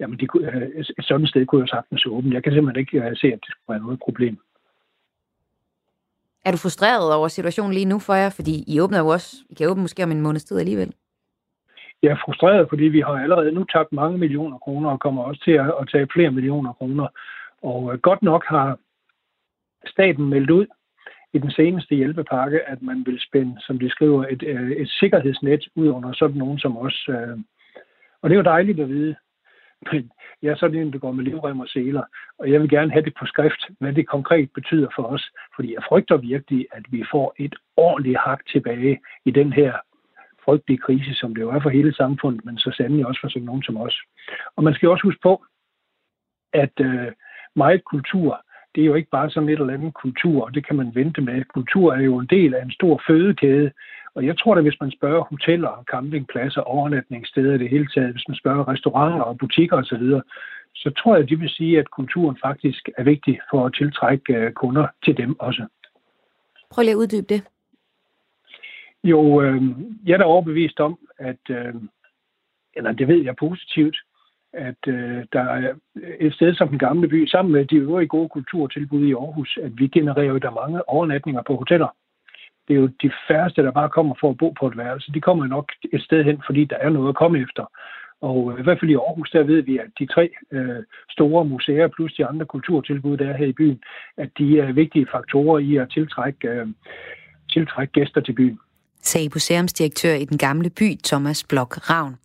[0.00, 2.34] jamen de, øh, et sådan sted kunne jo sagtens åbne.
[2.34, 4.38] Jeg kan simpelthen ikke øh, se, at det skulle være noget problem.
[6.46, 8.30] Er du frustreret over situationen lige nu for jer?
[8.30, 10.94] Fordi I åbner jo også, I kan åbne måske om en måneds tid alligevel.
[12.02, 15.42] Jeg er frustreret, fordi vi har allerede nu tabt mange millioner kroner, og kommer også
[15.44, 17.06] til at, at tage flere millioner kroner.
[17.62, 18.78] Og øh, godt nok har
[19.86, 20.66] staten meldt ud
[21.32, 25.68] i den seneste hjælpepakke, at man vil spænde, som de skriver, et, øh, et sikkerhedsnet
[25.74, 27.08] ud under sådan nogen som os.
[27.08, 27.38] Øh.
[28.22, 29.16] Og det er jo dejligt at vide.
[29.92, 30.10] Men
[30.42, 32.02] jeg er sådan en, der går med livrem og seler,
[32.38, 35.30] og jeg vil gerne have det på skrift, hvad det konkret betyder for os.
[35.56, 39.72] Fordi jeg frygter virkelig, at vi får et ordentligt hak tilbage i den her
[40.44, 43.46] frygtelige krise, som det jo er for hele samfundet, men så sandelig også for sådan
[43.46, 43.96] nogen som os.
[44.56, 45.44] Og man skal også huske på,
[46.52, 47.12] at øh,
[47.56, 50.76] meget kultur, det er jo ikke bare sådan et eller andet kultur, og det kan
[50.76, 51.44] man vente med.
[51.44, 53.70] Kultur er jo en del af en stor fødekæde,
[54.16, 58.28] og jeg tror at hvis man spørger hoteller, campingpladser, overnatningssteder i det hele taget, hvis
[58.28, 60.04] man spørger restauranter og butikker osv.,
[60.74, 64.34] så tror jeg, at de vil sige, at kulturen faktisk er vigtig for at tiltrække
[64.34, 65.66] øh, kunder til dem også.
[66.70, 67.42] Prøv lige at uddybe det.
[69.04, 69.62] Jo, øh,
[70.06, 71.74] jeg er da overbevist om, at, øh,
[72.74, 73.96] eller det ved jeg positivt,
[74.52, 75.74] at øh, der er
[76.20, 79.72] et sted som den gamle by, sammen med de øvrige gode kulturtilbud i Aarhus, at
[79.78, 81.88] vi genererer jo der mange overnatninger på hoteller.
[82.68, 85.12] Det er jo de færreste, der bare kommer for at bo på et værelse.
[85.12, 87.64] De kommer nok et sted hen, fordi der er noget at komme efter.
[88.20, 91.44] Og øh, i hvert fald i Aarhus, der ved vi, at de tre øh, store
[91.44, 93.80] museer plus de andre kulturtilbud, der er her i byen,
[94.16, 96.66] at de er vigtige faktorer i at tiltrække, øh,
[97.50, 98.58] tiltrække gæster til byen
[99.06, 102.16] sagde museumsdirektør i den gamle by, Thomas Blok Ravn.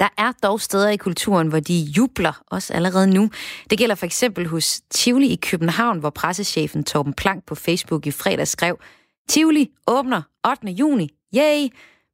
[0.00, 3.30] Der er dog steder i kulturen, hvor de jubler, også allerede nu.
[3.70, 8.10] Det gælder for eksempel hos Tivoli i København, hvor pressechefen Torben Plank på Facebook i
[8.10, 8.78] fredag skrev,
[9.28, 10.68] Tivoli åbner 8.
[10.68, 11.10] juni.
[11.36, 11.68] Yay!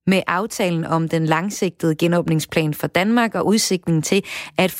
[0.06, 4.24] Med aftalen om den langsigtede genåbningsplan for Danmark og udsigten til,
[4.58, 4.70] at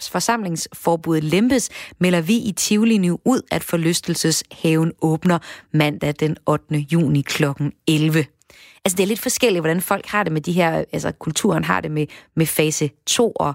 [0.00, 1.70] forsamlingsforbuddet lempes,
[2.00, 5.38] melder vi i Tivoli nu ud, at forlystelseshaven åbner
[5.72, 6.74] mandag den 8.
[6.74, 7.44] juni kl.
[7.88, 8.24] 11.
[8.84, 11.80] Altså det er lidt forskelligt, hvordan folk har det med de her, altså kulturen har
[11.80, 13.54] det med, med fase 2, og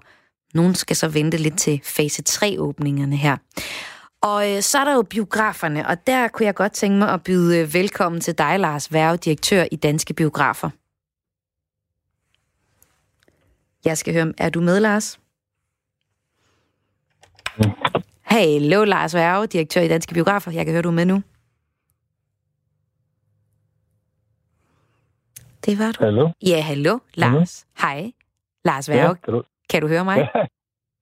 [0.53, 3.37] nogen skal så vente lidt til fase 3-åbningerne her.
[4.21, 7.23] Og øh, så er der jo biograferne, og der kunne jeg godt tænke mig at
[7.23, 10.69] byde øh, velkommen til dig, Lars Værge, direktør i Danske Biografer.
[13.86, 15.19] Jeg skal høre, er du med, Lars?
[17.60, 17.71] Ja.
[18.21, 20.51] Hallo, Lars Værge, direktør i Danske Biografer.
[20.51, 21.23] Jeg kan høre, du er med nu.
[25.65, 26.03] Det var du.
[26.03, 26.29] Hallo?
[26.45, 27.67] Ja, hallo, Lars.
[27.82, 28.12] Hej.
[28.65, 29.08] Lars Værge.
[29.08, 29.43] Ja, kan, du...
[29.69, 30.17] kan du høre mig?
[30.36, 30.45] Ja,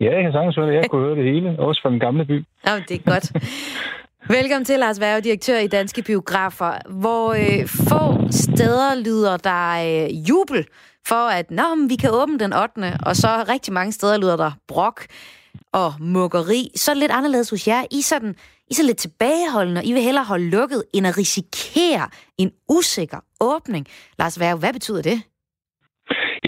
[0.02, 0.76] ja jeg kan sagtens høre det.
[0.76, 2.46] Jeg kunne høre det hele, også fra den gamle by.
[2.68, 3.32] Ja, det er godt.
[4.30, 10.30] Velkommen til, Lars Værge, direktør i Danske Biografer, hvor øh, få steder lyder der øh,
[10.30, 10.66] jubel
[11.08, 12.72] for, at Nå, vi kan åbne den 8.
[13.06, 15.06] Og så rigtig mange steder lyder der brok
[15.74, 16.72] og mukkeri.
[16.76, 17.84] Så lidt anderledes hos jer.
[17.92, 18.36] I sådan
[18.72, 23.18] i så lidt tilbageholdende, og I vil hellere holde lukket, end at risikere en usikker
[23.42, 23.88] åbning.
[24.20, 25.22] Lars Værge, hvad betyder det?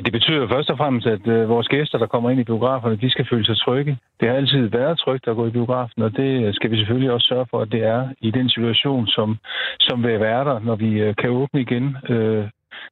[0.05, 3.09] Det betyder først og fremmest, at øh, vores gæster, der kommer ind i biograferne, de
[3.11, 3.97] skal føle sig trygge.
[4.19, 7.27] Det har altid været trygt at gå i biografen, og det skal vi selvfølgelig også
[7.27, 9.37] sørge for, at det er i den situation, som,
[9.79, 11.97] som vil være der, når vi øh, kan åbne igen.
[12.09, 12.45] Øh,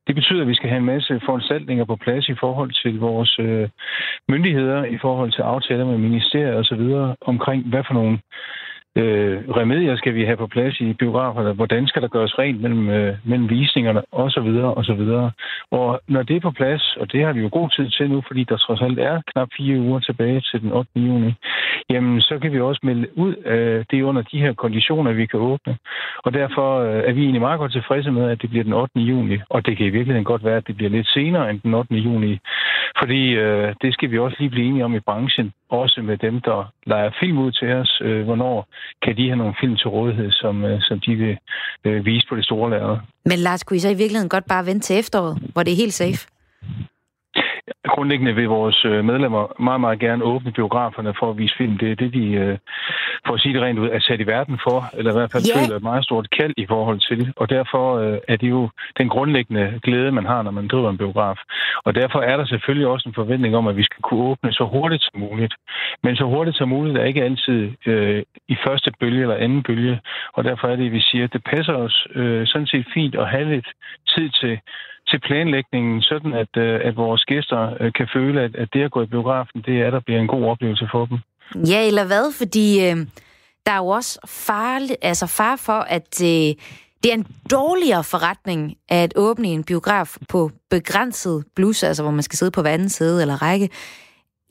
[0.07, 3.39] det betyder, at vi skal have en masse foranstaltninger på plads i forhold til vores
[3.39, 3.69] øh,
[4.29, 6.83] myndigheder, i forhold til aftaler med ministerier osv.
[7.21, 8.19] omkring, hvad for nogle
[8.99, 11.53] øh, remedier skal vi have på plads i biograferne?
[11.53, 14.01] Hvordan skal der gøres rent mellem, øh, mellem visningerne?
[14.11, 15.31] Og så videre, og så videre.
[15.71, 18.23] Og når det er på plads, og det har vi jo god tid til nu,
[18.27, 20.91] fordi der trods alt er knap fire uger tilbage til den 8.
[20.95, 21.33] juni,
[21.89, 25.39] jamen så kan vi også melde ud øh, det under de her konditioner, vi kan
[25.39, 25.77] åbne.
[26.25, 28.99] Og derfor øh, er vi egentlig meget godt tilfredse med, at det bliver den 8.
[28.99, 29.37] juni.
[29.49, 31.95] Og det kan i virkeligheden godt være, at det bliver lidt senere end den 8.
[31.95, 32.39] juni.
[32.99, 36.41] Fordi øh, det skal vi også lige blive enige om i branchen også med dem,
[36.41, 38.01] der leger film ud til os.
[38.01, 38.67] Øh, hvornår
[39.03, 41.37] kan de have nogle film til rådighed, som, øh, som de vil
[41.87, 42.97] øh, vise på det store lærred.
[43.25, 45.83] Men Lars, kunne I så i virkeligheden godt bare vente til efteråret, hvor det er
[45.83, 46.21] helt safe?
[47.87, 51.77] Grundlæggende vil vores øh, medlemmer meget, meget gerne åbne biograferne for at vise film.
[51.77, 52.57] Det er det, de, øh,
[53.25, 55.43] for at sige det rent ud, er sat i verden for, eller i hvert fald
[55.47, 55.59] yeah.
[55.59, 57.33] føler et meget stort kald i forhold til.
[57.35, 60.97] Og derfor øh, er det jo den grundlæggende glæde, man har, når man driver en
[60.97, 61.37] biograf.
[61.85, 64.63] Og derfor er der selvfølgelig også en forventning om, at vi skal kunne åbne så
[64.63, 65.53] hurtigt som muligt.
[66.03, 69.99] Men så hurtigt som muligt er ikke altid øh, i første bølge eller anden bølge.
[70.33, 73.29] Og derfor er det, vi siger, at det passer os øh, sådan set fint at
[73.29, 73.67] have lidt
[74.15, 74.59] tid til
[75.07, 78.91] til planlægningen, sådan at, øh, at vores gæster øh, kan føle, at, at det at
[78.91, 81.17] gå i biografen, det er, der bliver en god oplevelse for dem.
[81.71, 82.33] Ja, eller hvad?
[82.37, 82.97] Fordi øh,
[83.65, 86.55] der er jo også farlig, altså far for, at øh,
[87.03, 92.23] det er en dårligere forretning at åbne en biograf på begrænset blus, altså hvor man
[92.23, 93.69] skal sidde på hver anden side eller række,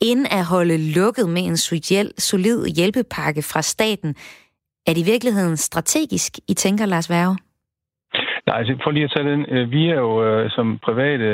[0.01, 1.57] end at holde lukket med en
[2.17, 4.15] solid hjælpepakke fra staten.
[4.87, 7.37] Er det i virkeligheden strategisk, I tænker, Lars Værge?
[8.47, 9.45] Nej, altså for lige at tage den.
[9.49, 11.25] Øh, vi er jo øh, som private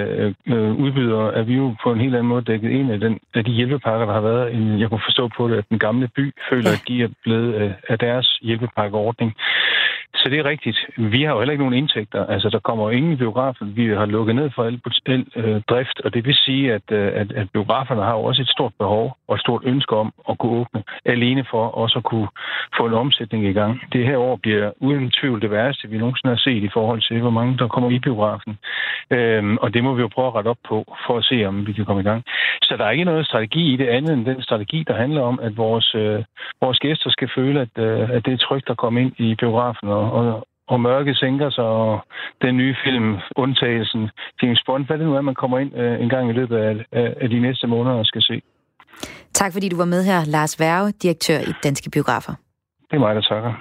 [0.48, 3.46] øh, udbydere, er vi jo på en helt anden måde dækket ind af, den, af
[3.46, 4.80] de hjælpepakker, der har været.
[4.80, 8.00] Jeg kunne forstå på det, at den gamle by føler, at de er blevet af
[8.00, 9.36] deres hjælpepakkeordning.
[10.24, 10.78] Så det er rigtigt.
[10.98, 12.26] Vi har jo heller ikke nogen indtægter.
[12.26, 13.76] Altså, der kommer jo ingen biografen.
[13.76, 14.82] Vi har lukket ned for al
[15.36, 18.48] øh, drift, og det vil sige, at, øh, at, at biograferne har jo også et
[18.48, 22.28] stort behov og et stort ønske om at kunne åbne, alene for også at kunne
[22.78, 23.82] få en omsætning i gang.
[23.94, 27.22] Det her år bliver uden tvivl det værste, vi nogensinde har set i forhold til,
[27.22, 28.58] hvor mange der kommer i biografen.
[29.12, 31.68] Øhm, og det må vi jo prøve at rette op på, for at se, om
[31.68, 32.24] vi kan komme i gang.
[32.62, 35.40] Så der er ikke noget strategi i det andet end den strategi, der handler om,
[35.42, 36.24] at vores, øh,
[36.62, 39.90] vores gæster skal føle, at, øh, at det er trygt at komme ind i biografen,
[39.90, 42.06] og, og, og mørke sænker sig, og
[42.42, 44.10] den nye film, undtagelsen,
[44.42, 46.86] James Bond, hvad det nu er, man kommer ind øh, en gang i løbet af,
[46.92, 48.42] af, af de næste måneder og skal se.
[49.34, 52.34] Tak fordi du var med her, Lars Værge, direktør i Danske Biografer.
[52.90, 53.54] Det er mig, der takker.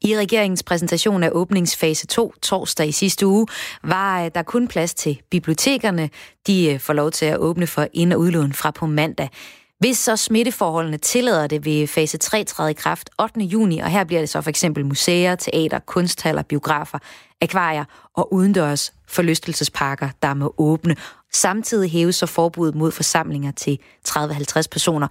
[0.00, 3.46] I regeringens præsentation af åbningsfase 2 torsdag i sidste uge
[3.82, 6.10] var øh, der kun plads til bibliotekerne.
[6.46, 9.30] De øh, får lov til at åbne for ind- og udlån fra på mandag.
[9.78, 13.40] Hvis så smitteforholdene tillader det, ved fase 3 træde i kraft 8.
[13.40, 16.98] juni, og her bliver det så for eksempel museer, teater, kunsthaller, biografer,
[17.40, 17.84] akvarier
[18.14, 20.96] og udendørs forlystelsesparker, der må åbne.
[21.32, 25.08] Samtidig hæves så forbuddet mod forsamlinger til 30-50 personer.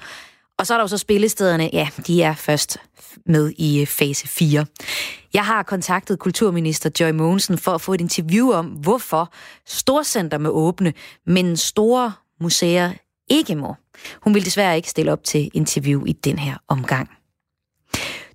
[0.58, 2.78] Og så er der jo så spillestederne, ja, de er først
[3.26, 4.66] med i øh, fase 4.
[5.34, 9.34] Jeg har kontaktet kulturminister Joy Mogensen for at få et interview om, hvorfor
[9.66, 10.94] storcenter med åbne,
[11.26, 12.92] men store museer
[13.30, 13.76] ikke må.
[14.22, 17.17] Hun vil desværre ikke stille op til interview i den her omgang.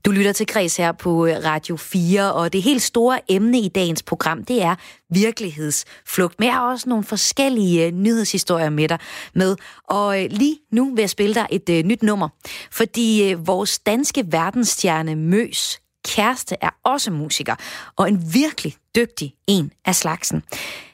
[0.05, 3.69] Du lytter til Græs her på øh, Radio 4, og det helt store emne i
[3.69, 4.75] dagens program, det er
[5.11, 6.39] virkelighedsflugt.
[6.39, 8.99] Men jeg har også nogle forskellige øh, nyhedshistorier med dig
[9.35, 9.57] med.
[9.89, 12.29] Og øh, lige nu vil jeg spille dig et nyt nummer,
[12.71, 17.55] fordi vores danske verdensstjerne Møs kæreste er også musiker,
[17.97, 20.43] og en virkelig dygtig en af slagsen.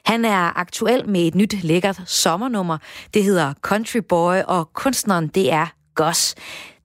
[0.05, 2.77] Han er aktuel med et nyt lækkert sommernummer.
[3.13, 6.35] Det hedder Country Boy, og kunstneren det er Goss.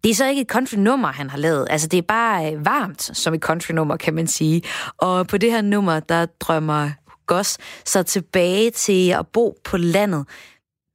[0.05, 1.67] Det er så ikke et country-nummer, han har lavet.
[1.71, 4.63] Altså, det er bare øh, varmt som et country-nummer, kan man sige.
[4.99, 6.91] Og på det her nummer, der drømmer
[7.27, 10.27] Goss så tilbage til at bo på landet,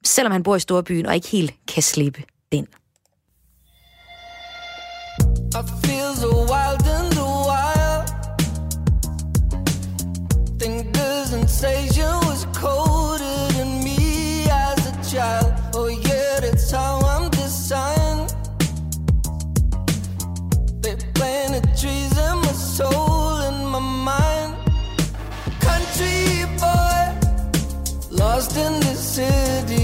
[0.06, 2.68] selvom han bor i storbyen og ikke helt kan slippe den.
[5.60, 8.08] I feel so wild in the wild
[10.60, 14.00] Think the sensation was colder than me
[14.52, 15.39] as a child
[24.00, 24.56] mind
[25.60, 27.02] Country boy,
[28.10, 29.79] lost in the city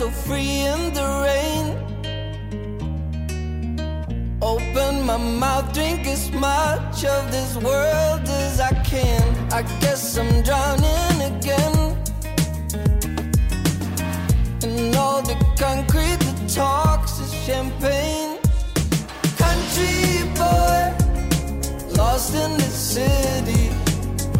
[0.00, 1.66] so free in the rain
[4.40, 9.22] Open my mouth, drink as much of this world as I can.
[9.52, 11.76] I guess I'm drowning again.
[14.62, 18.38] And all the concrete that talks is champagne.
[19.44, 20.82] Country boy,
[22.00, 23.64] lost in the city,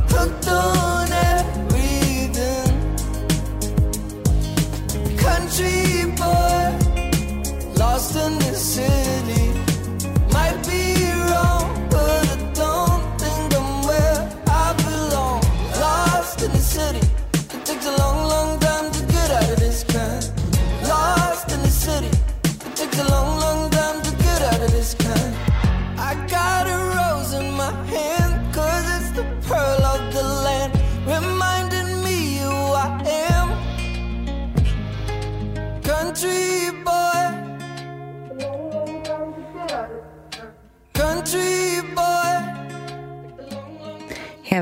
[0.08, 1.09] hooked on
[5.50, 6.78] Country boy,
[7.74, 9.49] lost in the city.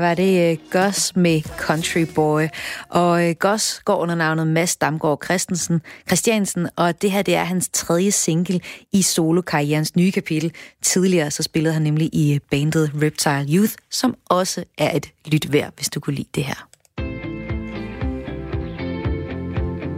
[0.01, 2.47] Var det uh, Gus med Country Boy.
[2.89, 7.43] Og uh, Gus går under navnet Mads Damgaard Christensen, Christiansen, og det her det er
[7.43, 8.59] hans tredje single
[8.93, 10.53] i solokarrierens nye kapitel.
[10.81, 15.53] Tidligere så spillede han nemlig i uh, bandet Reptile Youth, som også er et lyt
[15.53, 16.67] værd, hvis du kunne lide det her.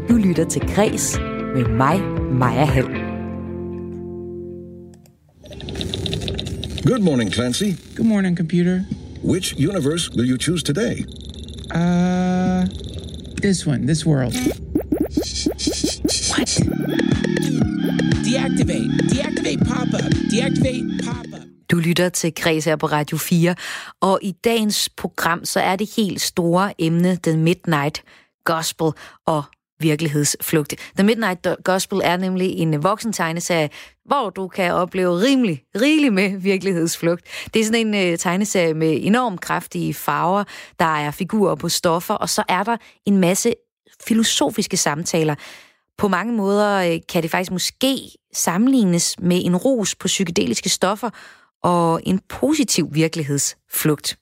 [0.10, 1.20] Du lytter til Græs
[1.56, 3.12] med mig, Maja Hall.
[6.86, 7.64] Good morning, Clancy.
[7.95, 8.82] Good morning, computer.
[9.24, 11.06] Which universe will you choose today?
[11.72, 12.66] Uh,
[13.42, 14.34] this one, this world.
[16.32, 16.50] What?
[18.26, 18.90] Deactivate.
[19.10, 20.12] Deactivate pop-up.
[20.32, 21.42] Deactivate pop-up.
[21.72, 23.56] Du lytter til Kreds her på Radio 4,
[24.02, 28.04] og i dagens program så er det helt store emne The Midnight
[28.46, 28.92] Gospel
[29.26, 29.44] og
[29.82, 30.76] virkelighedsflugt.
[30.98, 33.70] The Midnight Gospel er nemlig en voksen tegneserie,
[34.06, 37.24] hvor du kan opleve rimelig, rigeligt med virkelighedsflugt.
[37.54, 40.44] Det er sådan en øh, tegneserie med enormt kraftige farver,
[40.80, 43.54] der er figurer på stoffer, og så er der en masse
[44.08, 45.36] filosofiske samtaler.
[45.98, 47.98] På mange måder øh, kan det faktisk måske
[48.34, 51.10] sammenlignes med en ros på psykedeliske stoffer
[51.64, 54.18] og en positiv virkelighedsflugt.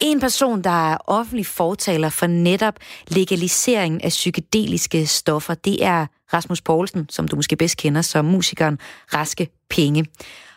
[0.00, 2.74] En person, der er offentlig fortaler for netop
[3.08, 8.78] legaliseringen af psykedeliske stoffer, det er Rasmus Poulsen, som du måske bedst kender som musikeren
[9.14, 10.06] Raske Penge.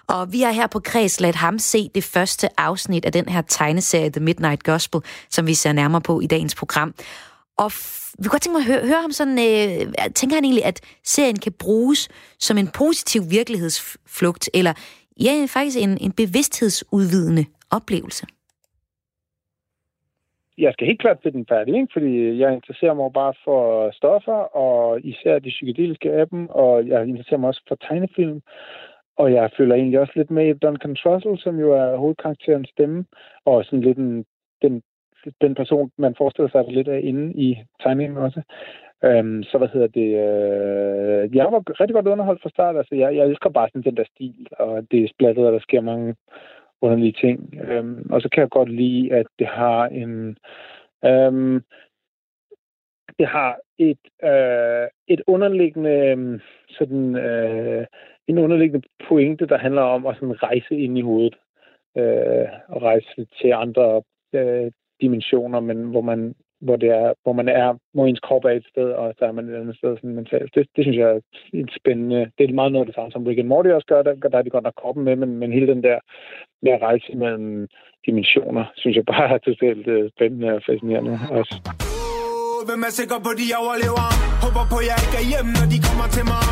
[0.08, 3.42] Og vi har her på Kreds ladt ham se det første afsnit af den her
[3.42, 6.94] tegneserie The Midnight Gospel, som vi ser nærmere på i dagens program.
[7.58, 7.72] Og
[8.18, 10.82] vi kunne godt tænke mig at høre, høre ham sådan, øh, tænker han egentlig, at
[11.06, 12.10] serien kan bruges
[12.40, 14.74] som en positiv virkelighedsflugt, eller
[15.20, 18.26] ja, faktisk en, en bevidsthedsudvidende oplevelse?
[20.60, 21.94] Jeg skal helt klart til den færdig, ikke?
[21.94, 27.08] fordi jeg interesserer mig bare for stoffer, og især de psykedeliske af dem, og jeg
[27.08, 28.42] interesserer mig også for tegnefilm,
[29.18, 33.06] og jeg føler egentlig også lidt med i Duncan Trussell, som jo er hovedkarakterens stemme,
[33.46, 34.26] og sådan lidt en,
[34.62, 34.82] den,
[35.42, 38.42] den person, man forestiller sig lidt af inde i tegningen også.
[39.04, 40.10] Øhm, så hvad hedder det?
[40.26, 42.78] Øh, jeg var rigtig godt underholdt fra start.
[42.78, 45.60] Altså, jeg, jeg elsker bare sådan den der stil, og det er splattet, og der
[45.60, 46.16] sker mange
[46.82, 47.54] underlige ting.
[47.64, 50.38] Øhm, og så kan jeg godt lide, at det har en...
[51.06, 51.64] Øhm,
[53.20, 57.86] det har et, øh, et underliggende øhm, sådan, øh,
[58.28, 61.36] en underliggende pointe, der handler om at sådan rejse ind i hovedet
[61.98, 64.02] øh, og rejse til andre
[64.34, 64.72] øh,
[65.02, 66.36] dimensioner, men hvor man
[66.66, 69.32] hvor, det er, hvor man er, hvor ens krop er et sted, og så er
[69.32, 70.56] man et andet sted sådan mentalt.
[70.56, 71.20] Det, det synes jeg er
[71.54, 72.32] et spændende.
[72.38, 74.02] Det er meget noget af det samme, som Rick and Morty også gør.
[74.02, 76.00] Der, der er de godt nok kroppen med, men, men hele den der
[76.64, 77.68] med at rejse mellem
[78.06, 81.56] dimensioner, synes jeg bare er totalt øh, spændende og fascinerende også.
[82.70, 84.06] Hvem er sikker på, de overlever?
[84.44, 86.48] Håber på, jeg ikke er hjemme, når de kommer til mig.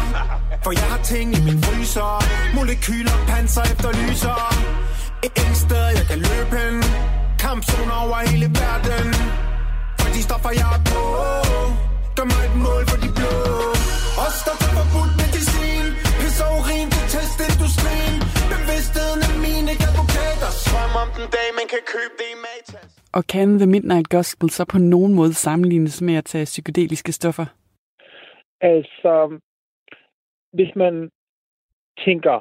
[0.65, 2.11] For jeg har ting i min fryser.
[2.55, 4.37] Molekyler, panser efterlyser.
[5.25, 6.75] Et sted, jeg kan løbe hen.
[7.43, 9.07] Kampzoner over hele verden
[10.17, 11.03] de stoffer, jeg er på.
[12.17, 13.35] Gør mig et mål for de blå.
[14.25, 15.85] Os, der tager forbudt medicin.
[16.19, 18.17] Pisser urin til testindustrien
[18.53, 20.49] Bevidstheden er mine advokater.
[20.63, 22.89] Svøm om den dag, man kan købe det i Matas.
[23.17, 27.47] Og kan The Midnight Gospel så på nogen måde sammenlignes med at tage psykedeliske stoffer?
[28.73, 29.13] Altså,
[30.57, 30.93] hvis man
[32.05, 32.35] tænker,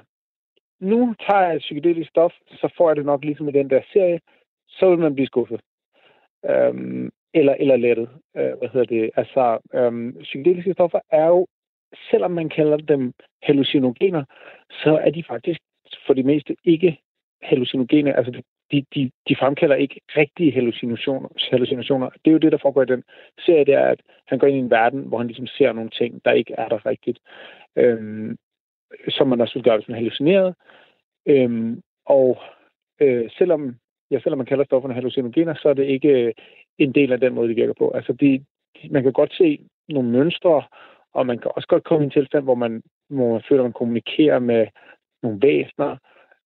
[0.90, 3.82] nu tager jeg et psykedelisk stof, så får jeg det nok ligesom i den der
[3.92, 4.18] serie,
[4.68, 5.60] så vil man blive skuffet.
[6.50, 8.08] Øhm, eller, eller lettet.
[8.36, 9.10] Øh, hvad hedder det?
[9.16, 11.46] Altså, øhm, psykedeliske stoffer er jo,
[12.10, 13.12] selvom man kalder dem
[13.42, 14.24] hallucinogener,
[14.70, 15.60] så er de faktisk
[16.06, 16.98] for det meste ikke
[17.42, 18.16] hallucinogene.
[18.16, 22.10] Altså, de, de, de fremkalder ikke rigtige hallucinationer, hallucinationer.
[22.10, 23.02] Det er jo det, der foregår i den
[23.38, 25.90] serie, det er, at han går ind i en verden, hvor han ligesom ser nogle
[25.90, 27.18] ting, der ikke er der rigtigt.
[27.76, 28.36] Øhm,
[29.08, 30.54] som man også vil gøre, hvis man hallucineret.
[31.26, 32.38] Øhm, og
[33.00, 33.76] øh, selvom
[34.10, 36.34] ja, selvom man kalder stofferne hallucinogener, så er det ikke
[36.78, 37.90] en del af den måde, de virker på.
[37.90, 38.44] Altså, de,
[38.90, 40.62] man kan godt se nogle mønstre,
[41.14, 43.66] og man kan også godt komme i en tilstand, hvor man, hvor man føler, at
[43.66, 44.66] man kommunikerer med
[45.22, 45.96] nogle væsener,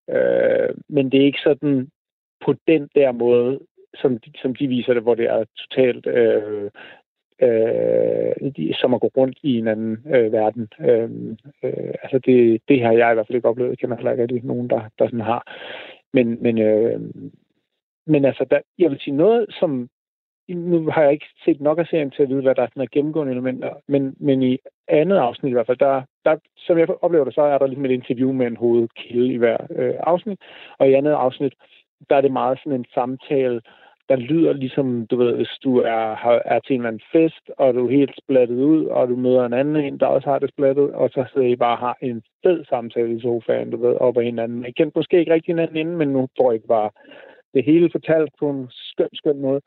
[0.09, 1.89] øh, men det er ikke sådan
[2.45, 3.59] på den der måde,
[3.95, 6.69] som de, som de viser det, hvor det er totalt øh,
[7.41, 10.69] øh, de, som at gå rundt i en anden øh, verden.
[10.79, 11.09] Øh,
[11.63, 13.69] øh, altså det, det har jeg i hvert fald ikke oplevet.
[13.69, 15.43] Jeg kender heller ikke rigtig nogen, der, der sådan har.
[16.13, 17.01] Men, men, øh,
[18.07, 19.89] men altså, der, jeg vil sige noget, som
[20.49, 22.87] nu har jeg ikke set nok af serien til at vide, hvad der er sådan
[22.91, 27.25] gennemgående elementer, men, men i andet afsnit i hvert fald, der, der, som jeg oplever
[27.25, 30.39] det, så er der ligesom et interview med en hovedkilde i hver øh, afsnit,
[30.77, 31.53] og i andet afsnit,
[32.09, 33.61] der er det meget sådan en samtale,
[34.09, 37.51] der lyder ligesom, du ved, hvis du er, har, er til en eller anden fest,
[37.57, 40.39] og du er helt splattet ud, og du møder en anden en, der også har
[40.39, 43.95] det splattet, og så sidder I bare har en fed samtale i sofaen, du ved,
[43.95, 44.65] op ad hinanden.
[44.65, 46.89] Jeg kendte måske ikke rigtig hinanden inden, men nu får I bare
[47.53, 49.61] det hele fortalt på en skøn, skøn måde.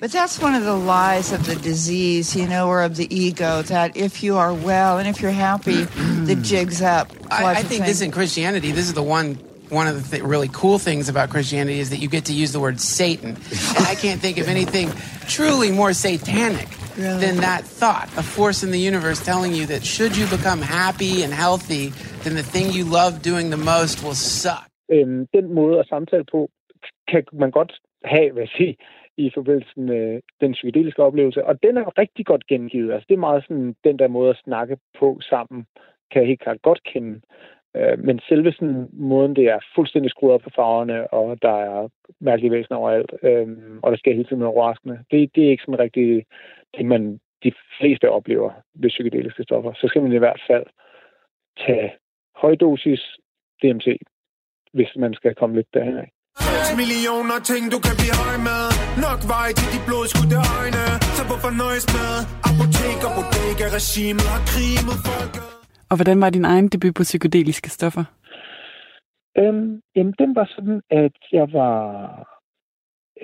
[0.00, 3.62] But that's one of the lies of the disease, you know, or of the ego,
[3.62, 5.82] that if you are well and if you're happy,
[6.24, 7.10] the jig's up.
[7.32, 9.34] I, I think this in Christianity, this is the one
[9.70, 12.52] one of the th- really cool things about Christianity is that you get to use
[12.52, 13.30] the word Satan.
[13.30, 14.90] and I can't think of anything
[15.26, 17.20] truly more satanic really?
[17.20, 21.22] than that thought, a force in the universe telling you that should you become happy
[21.22, 21.92] and healthy,
[22.22, 24.64] then the thing you love doing the most will suck.
[24.90, 26.50] Øhm, den måde at samtale på
[27.08, 27.72] kan man godt
[28.04, 28.76] have, vil jeg sige,
[29.18, 31.44] i forbindelse med den psykedeliske oplevelse.
[31.44, 32.92] Og den er rigtig godt gengivet.
[32.92, 35.66] Altså, det er meget sådan den der måde at snakke på sammen,
[36.10, 37.20] kan jeg helt klart godt kende.
[37.76, 41.88] Øh, men selve sådan, måden, det er fuldstændig skruet op på farverne, og der er
[42.20, 43.48] mærkelige væsener overalt, øh,
[43.82, 46.24] og der sker hele tiden noget overraskende, det, det er ikke sådan rigtig
[46.76, 49.72] det, man de fleste oplever ved psykedeliske stoffer.
[49.72, 50.66] Så skal man i hvert fald
[51.66, 51.92] tage
[52.36, 53.16] højdosis
[53.62, 53.88] DMT,
[54.72, 56.10] hvis man skal komme lidt derhen af
[56.80, 58.62] millioner ting, du kan blive høj med
[59.04, 60.84] Nok vej til de blodskudte øjne
[61.16, 62.12] Så hvorfor nøjes med
[62.48, 65.42] Apotek og bodega regimet har krig mod folket
[65.90, 68.04] Og hvordan var din egen debut på psykedeliske stoffer?
[69.38, 71.78] Øhm, jamen, den var sådan, at jeg var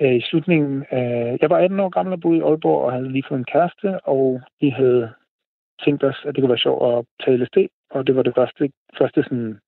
[0.01, 1.37] øh, i slutningen af...
[1.41, 3.99] Jeg var 18 år gammel og boede i Aalborg og havde lige fået en kæreste,
[4.13, 5.13] og vi havde
[5.83, 7.57] tænkt os, at det kunne være sjovt at tage LSD,
[7.91, 9.59] og det var det første, første sådan,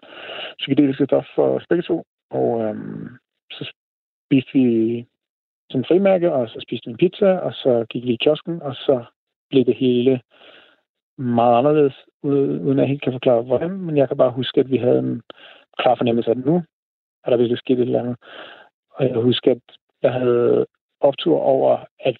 [0.57, 2.03] psykedeliske stof for os begge to.
[2.31, 3.07] Og øhm,
[3.51, 3.73] så
[4.25, 5.05] spiste vi
[5.69, 8.75] som frimærke, og så spiste vi en pizza, og så gik vi i kiosken, og
[8.75, 9.05] så
[9.49, 10.21] blev det hele
[11.17, 13.71] meget anderledes, uden at jeg helt kan forklare, hvordan.
[13.71, 15.21] Men jeg kan bare huske, at vi havde en
[15.77, 16.63] klar fornemmelse af, at nu
[17.23, 18.17] er der virkelig sket et eller andet.
[18.91, 20.65] Og jeg husker, at jeg havde
[20.99, 22.17] optur over, at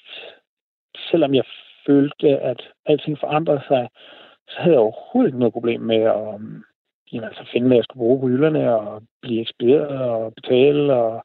[1.11, 1.43] selvom jeg
[1.85, 3.89] følte, at alting forandrede sig,
[4.47, 6.63] så havde jeg overhovedet ikke noget problem med at øhm,
[7.11, 10.93] jamen, altså finde, hvad jeg skulle bruge på hylderne, og blive ekspederet og betale.
[10.93, 11.23] Og,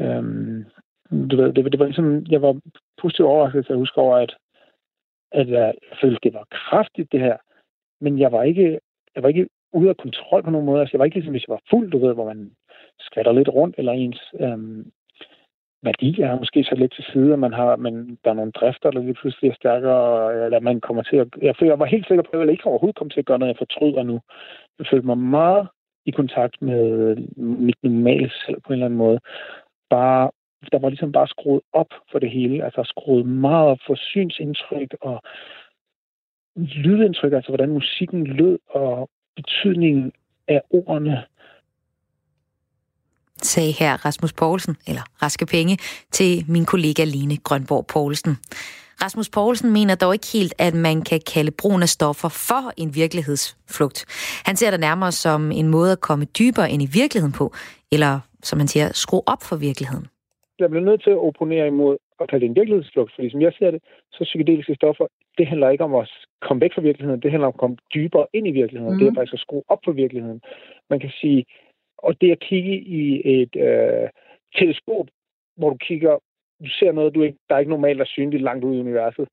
[0.00, 0.64] øhm,
[1.30, 2.60] du ved, det, det var ligesom, jeg var
[3.00, 4.36] positivt overrasket, at jeg husker over, at,
[5.32, 7.36] at jeg følte, det var kraftigt, det her.
[8.00, 8.80] Men jeg var ikke,
[9.14, 10.80] jeg var ikke ude af kontrol på nogen måde.
[10.80, 12.50] Altså, jeg var ikke ligesom, hvis jeg var fuld, du ved, hvor man
[13.00, 14.92] skvatter lidt rundt, eller ens øhm,
[15.82, 18.90] værdier er måske så lidt til side, at man har, men der er nogle drifter,
[18.90, 21.28] der lige pludselig er stærkere, eller man kommer til at...
[21.42, 23.52] Jeg, jeg var helt sikker på, at jeg ikke overhovedet kom til at gøre noget,
[23.52, 24.20] jeg fortryder nu.
[24.78, 25.68] Jeg følte mig meget
[26.06, 29.20] i kontakt med mit normale selv på en eller anden måde.
[29.90, 30.30] Bare,
[30.72, 32.64] der var ligesom bare skruet op for det hele.
[32.64, 35.22] Altså skruet meget op for synsindtryk og
[36.56, 40.12] lydindtryk, altså hvordan musikken lød og betydningen
[40.48, 41.24] af ordene
[43.42, 45.78] sagde her Rasmus Poulsen, eller Raske Penge,
[46.10, 48.36] til min kollega Line Grønborg Poulsen.
[49.02, 52.94] Rasmus Poulsen mener dog ikke helt, at man kan kalde brugen af stoffer for en
[52.94, 53.98] virkelighedsflugt.
[54.46, 57.54] Han ser det nærmere som en måde at komme dybere ind i virkeligheden på,
[57.92, 60.06] eller som han siger, skrue op for virkeligheden.
[60.58, 63.52] Jeg bliver nødt til at opponere imod at kalde det en virkelighedsflugt, fordi som jeg
[63.58, 63.80] ser det,
[64.12, 65.06] så psykedeliske stoffer,
[65.38, 66.08] det handler ikke om at
[66.46, 68.94] komme væk fra virkeligheden, det handler om at komme dybere ind i virkeligheden.
[68.94, 68.98] Mm.
[69.00, 70.40] Det er faktisk at skrue op for virkeligheden.
[70.90, 71.44] Man kan sige,
[71.98, 74.08] og det at kigge i et øh,
[74.58, 75.06] teleskop,
[75.56, 76.14] hvor du kigger,
[76.64, 79.28] du ser noget, du ikke, der er ikke normalt er synligt langt ud i universet,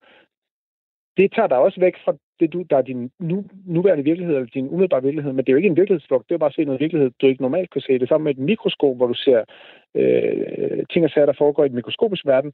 [1.17, 4.49] det tager dig også væk fra det, du, der er din nu, nuværende virkelighed, eller
[4.49, 6.65] din umiddelbare virkelighed, men det er jo ikke en virkelighedsflugt, det er bare at se
[6.65, 7.99] noget virkelighed, du ikke normalt kan se.
[7.99, 9.43] Det samme med et mikroskop, hvor du ser
[9.95, 12.53] øh, ting og sager, der foregår i et mikroskopisk verden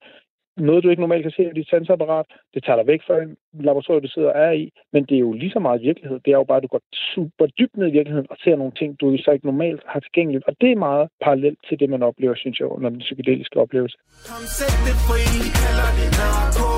[0.57, 2.25] noget, du ikke normalt kan se i dit sansapparat.
[2.53, 4.71] Det tager dig væk fra en laboratorium, du sidder og er i.
[4.93, 6.19] Men det er jo lige så meget virkelighed.
[6.25, 6.81] Det er jo bare, at du går
[7.15, 10.43] super dybt ned i virkeligheden og ser nogle ting, du så ikke normalt har tilgængeligt.
[10.47, 13.97] Og det er meget parallelt til det, man oplever, synes jeg, under den psykedeliske oplevelse.
[14.31, 15.23] Kom sæt det fri,
[15.61, 16.69] kalder det narko.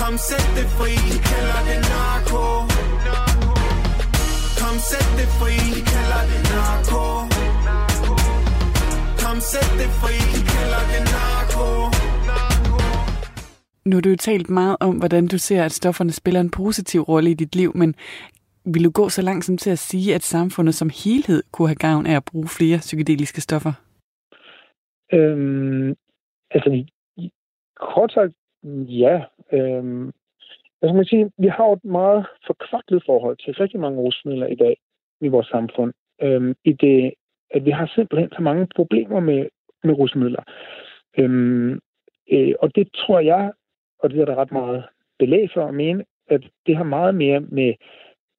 [0.00, 0.92] Kom sæt det fri,
[1.30, 2.42] kalder det narko.
[4.60, 5.54] Kom sæt det fri,
[5.92, 7.02] kalder det narko.
[9.22, 10.29] Kom sæt det fri,
[13.84, 17.00] Nu har du jo talt meget om, hvordan du ser, at stofferne spiller en positiv
[17.00, 17.94] rolle i dit liv, men
[18.64, 21.84] vil du gå så langt som til at sige, at samfundet som helhed kunne have
[21.88, 23.72] gavn af at bruge flere psykedeliske stoffer?
[25.12, 25.94] Øhm,
[26.50, 26.84] altså,
[27.76, 28.32] kort sagt,
[29.04, 29.24] ja.
[29.52, 30.06] Øhm,
[30.82, 34.76] altså, man sige, vi har et meget forkvaklet forhold til rigtig mange rusmidler i dag
[35.20, 35.92] i vores samfund.
[36.22, 37.14] Øhm, I det,
[37.50, 39.46] at vi har simpelthen så mange problemer med,
[39.84, 40.42] med rusmidler.
[41.18, 41.72] Øhm,
[42.32, 43.52] øh, og det tror jeg
[44.02, 44.84] og det er der ret meget
[45.18, 47.74] belæg for at mene, at det har meget mere med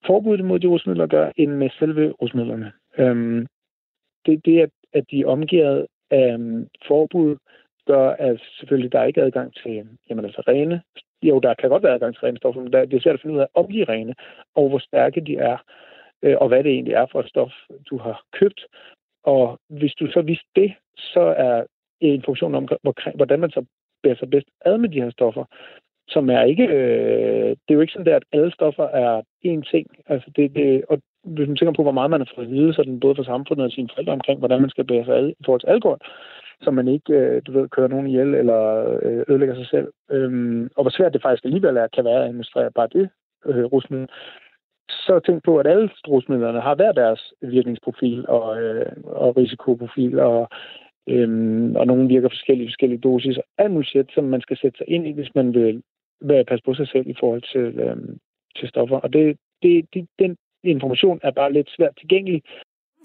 [0.06, 2.72] forbuddet mod de rusmidler at gøre, end med selve rusmidlerne.
[2.98, 3.48] Øhm,
[4.26, 7.38] det, det at, at de er omgivet af um, forbud,
[7.86, 10.82] gør, at selvfølgelig der er ikke adgang til jamen, altså rene.
[11.24, 13.22] Jo, der kan godt være adgang til rene stoffer, men der, det er svært at
[13.22, 14.14] finde ud af, om de er rene,
[14.56, 15.58] og hvor stærke de er,
[16.22, 17.52] øh, og hvad det egentlig er for et stof,
[17.90, 18.66] du har købt.
[19.24, 21.64] Og hvis du så vidste det, så er
[22.00, 22.68] en funktion om,
[23.16, 23.66] hvordan man så
[24.04, 25.46] bærer sig bedst ad med de her stoffer,
[26.08, 26.68] som er ikke...
[26.68, 29.88] Øh, det er jo ikke sådan der, at alle stoffer er én ting.
[30.08, 32.74] Altså det, det, og hvis man tænker på, hvor meget man har fået at vide,
[32.74, 35.30] så den både for samfundet og sine forældre omkring, hvordan man skal bære sig ad
[35.30, 36.00] i forhold til alkohol,
[36.62, 38.62] så man ikke, øh, du ved, kører nogen ihjel eller
[39.04, 39.88] øh, ødelægger sig selv.
[40.12, 43.10] Øhm, og hvor svært det faktisk alligevel er, kan være at administrere bare det
[43.46, 44.10] øh, rusmiddel.
[44.90, 50.50] Så tænk på, at alle rusmidlerne har hver deres virkningsprofil og, øh, og risikoprofil, og
[51.10, 53.38] Øhm, og nogle virker forskellige, forskellige dosis.
[53.58, 55.84] Alt muligt shit, som man skal sætte sig ind i, hvis man vil
[56.22, 58.18] være passe på sig selv i forhold til, øhm,
[58.58, 58.98] til stoffer.
[58.98, 62.42] Og det, det, det, den information er bare lidt svært tilgængelig.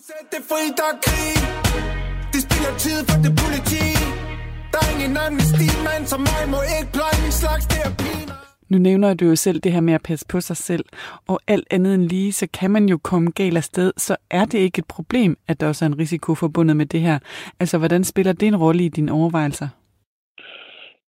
[0.07, 1.36] Sæt det fri, der er krig.
[2.32, 3.84] Det spiller tid for det politi.
[4.72, 8.16] Der er ingen amnesti, mand som mig må ikke pleje min slags terapi.
[8.71, 10.85] Nu nævner du jo selv det her med at passe på sig selv,
[11.29, 14.59] og alt andet end lige, så kan man jo komme galt afsted, så er det
[14.59, 17.19] ikke et problem, at der også er en risiko forbundet med det her.
[17.61, 19.69] Altså, hvordan spiller det en rolle i dine overvejelser?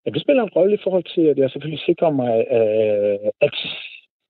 [0.07, 3.57] Ja, det spiller en rolle i forhold til, at jeg selvfølgelig sikrer mig, øh, at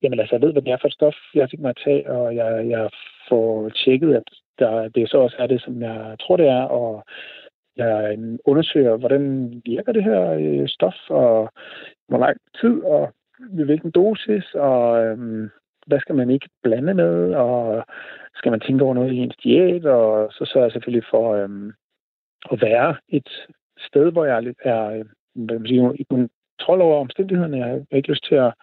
[0.02, 2.10] jamen, altså, jeg ved, hvad det er for et stof, jeg fik mig at tage,
[2.10, 2.90] og jeg, jeg
[3.28, 7.04] får tjekket, at der, det så også er det, som jeg tror, det er, og
[7.76, 11.50] jeg undersøger, hvordan virker det her øh, stof, og
[12.08, 15.50] hvor lang tid, og hvilken dosis, og øhm,
[15.86, 17.84] hvad skal man ikke blande med, og
[18.34, 21.72] skal man tænke over noget i ens diæt, og så sørger jeg selvfølgelig for øhm,
[22.52, 23.28] at være et
[23.78, 27.56] sted, hvor jeg er øh, hvad man siger, i kontrol over omstændighederne.
[27.56, 28.54] Jeg har ikke lyst til at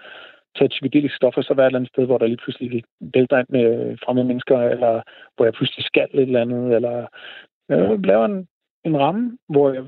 [0.58, 3.48] tage psykedeliske stoffer, så være et eller andet sted, hvor der lige pludselig vælter ind
[3.50, 5.02] med fremmede mennesker, eller
[5.36, 7.08] hvor jeg pludselig skal et eller andet, eller
[7.70, 8.48] jeg laver en,
[8.84, 9.84] en ramme, hvor jeg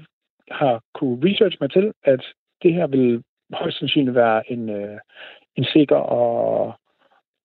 [0.52, 2.22] har kunne research mig til, at
[2.64, 3.24] det her vil
[3.54, 5.00] højst sandsynligt være en, øh,
[5.56, 6.74] en sikker og,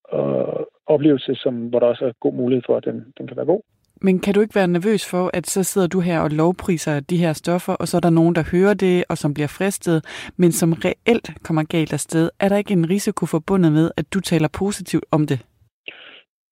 [0.05, 3.47] og oplevelse, som, hvor der også er god mulighed for, at den, den kan være
[3.47, 3.63] god.
[4.05, 7.17] Men kan du ikke være nervøs for, at så sidder du her og lovpriser de
[7.17, 10.05] her stoffer, og så er der nogen, der hører det, og som bliver fristet,
[10.37, 12.31] men som reelt kommer galt afsted?
[12.41, 15.47] Er der ikke en risiko forbundet med, at du taler positivt om det?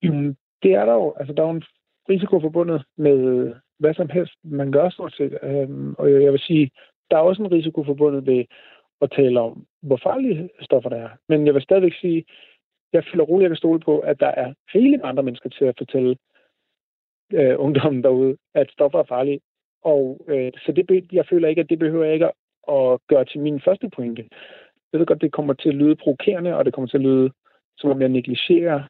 [0.03, 1.14] Jamen, det er der jo.
[1.18, 1.64] Altså, der er jo en
[2.09, 5.38] risiko forbundet med hvad som helst, man gør stort set.
[5.42, 6.70] Øhm, og jeg vil sige,
[7.11, 8.44] der er også en risiko forbundet ved
[9.01, 11.09] at tale om, hvor farlige stoffer der er.
[11.28, 12.24] Men jeg vil stadigvæk sige,
[12.92, 15.74] jeg føler roligt, jeg kan stole på, at der er rigeligt andre mennesker til at
[15.78, 16.16] fortælle
[17.32, 19.40] øh, ungdommen derude, at stoffer er farlige.
[19.82, 22.30] Og øh, så det, jeg føler ikke, at det behøver jeg ikke
[22.68, 24.28] at gøre til min første pointe.
[24.92, 27.30] Jeg ved godt, det kommer til at lyde provokerende, og det kommer til at lyde,
[27.78, 28.82] som om jeg negligerer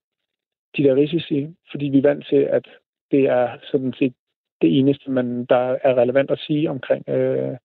[0.76, 2.68] de der risici, fordi vi er vant til, at
[3.10, 4.14] det er sådan set
[4.62, 7.56] det eneste, man, der er relevant at sige omkring øh,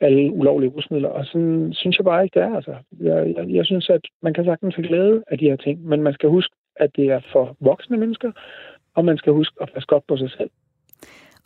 [0.00, 1.08] alle ulovlige rusmidler.
[1.08, 2.56] Og sådan synes jeg bare ikke, det er.
[2.56, 5.86] Altså, jeg, jeg, jeg synes, at man kan sagtens have glæde af de her ting,
[5.86, 8.32] men man skal huske, at det er for voksne mennesker,
[8.94, 10.50] og man skal huske at passe godt på sig selv.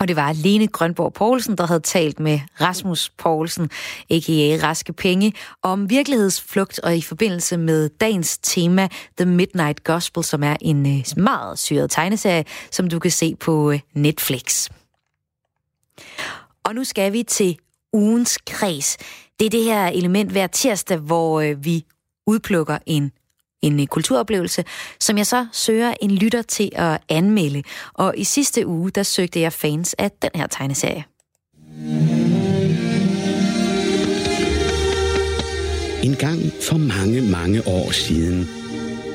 [0.01, 3.65] Og det var Lene Grønborg Poulsen, der havde talt med Rasmus Poulsen,
[4.11, 4.67] a.k.a.
[4.67, 5.33] Raske Penge,
[5.63, 11.23] om virkelighedsflugt og i forbindelse med dagens tema The Midnight Gospel, som er en øh,
[11.25, 14.71] meget syret tegneserie, som du kan se på øh, Netflix.
[16.65, 17.59] Og nu skal vi til
[17.93, 18.97] ugens kreds.
[19.39, 21.85] Det er det her element hver tirsdag, hvor øh, vi
[22.27, 23.13] udplukker en
[23.63, 24.65] en øh, kulturoplevelse,
[25.01, 27.63] som jeg så søger en lytter til at anmelde.
[27.95, 31.05] Og i sidste uge, der søgte jeg fans af den her tegneserie.
[36.03, 38.49] En gang for mange, mange år siden,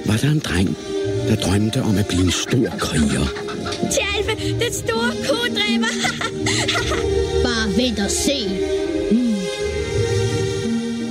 [0.06, 0.70] var der en dreng,
[1.28, 3.26] der drømte om at blive en stor kriger.
[3.96, 4.34] Tjalfe,
[4.66, 5.94] den store kodræber!
[7.46, 8.38] Bare vent og se.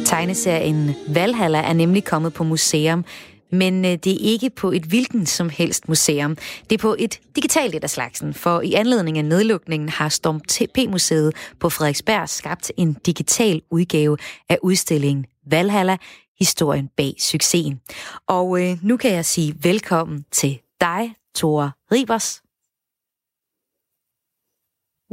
[0.05, 3.05] Tegneserien Valhalla er nemlig kommet på museum,
[3.53, 6.37] men øh, det er ikke på et hvilken som helst museum.
[6.71, 10.41] Det er på et digitalt et af slagsen, for i anledning af nedlukningen har Storm
[10.41, 14.17] TP-museet på Frederiksberg skabt en digital udgave
[14.49, 15.97] af udstillingen Valhalla,
[16.43, 17.81] historien bag succesen.
[18.27, 22.43] Og øh, nu kan jeg sige velkommen til dig, Tore Ribers.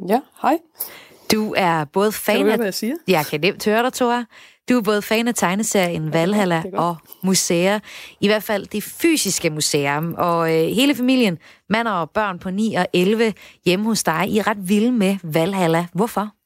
[0.08, 0.58] Ja, hej.
[1.32, 2.58] Du er både fan kan du høre, af...
[2.58, 2.96] hvad jeg siger?
[3.08, 4.26] Jeg kan nemt høre dig, Tore.
[4.70, 7.80] Du er både fan af tegneserien Valhalla og museer.
[8.22, 10.16] I hvert fald det fysiske museum.
[10.18, 11.38] Og øh, hele familien,
[11.70, 13.34] mand og børn på 9 og 11
[13.66, 15.88] hjemme hos dig, I er ret vilde med Valhalla.
[15.94, 16.39] Hvorfor?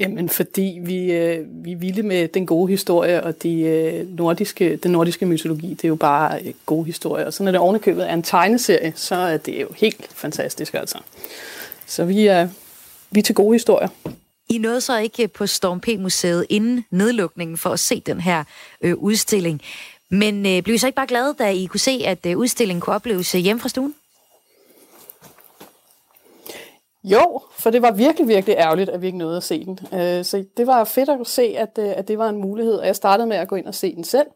[0.00, 4.76] Jamen, fordi vi, øh, vi er vilde med den gode historie, og de, øh, nordiske,
[4.76, 7.26] den nordiske mytologi, det er jo bare øh, gode historier.
[7.26, 10.98] Og så når det ovenikøbet er en tegneserie, så er det jo helt fantastisk, altså.
[11.86, 12.48] Så vi er,
[13.10, 13.88] vi er til gode historier.
[14.48, 18.44] I nåede så ikke på Storm P-museet inden nedlukningen for at se den her
[18.80, 19.60] øh, udstilling.
[20.10, 22.80] Men øh, blev I så ikke bare glade, da I kunne se, at øh, udstillingen
[22.80, 23.94] kunne opleves øh, hjemme fra stuen?
[27.04, 29.78] Jo, for det var virkelig, virkelig ærgerligt, at vi ikke nåede at se den.
[29.94, 32.74] Øh, så det var fedt at se, at, øh, at det var en mulighed.
[32.74, 34.26] Og jeg startede med at gå ind og se den selv.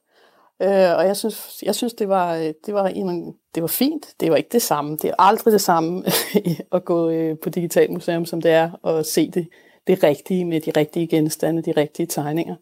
[0.63, 4.07] Øh, og jeg synes, jeg synes det, var, øh, det, var en, det var fint.
[4.21, 4.97] Det var ikke det samme.
[4.97, 6.05] Det er aldrig det samme
[6.73, 9.49] at gå øh, på Digital Museum, som det er at se det,
[9.87, 12.57] det rigtige med de rigtige genstande, de rigtige tegninger.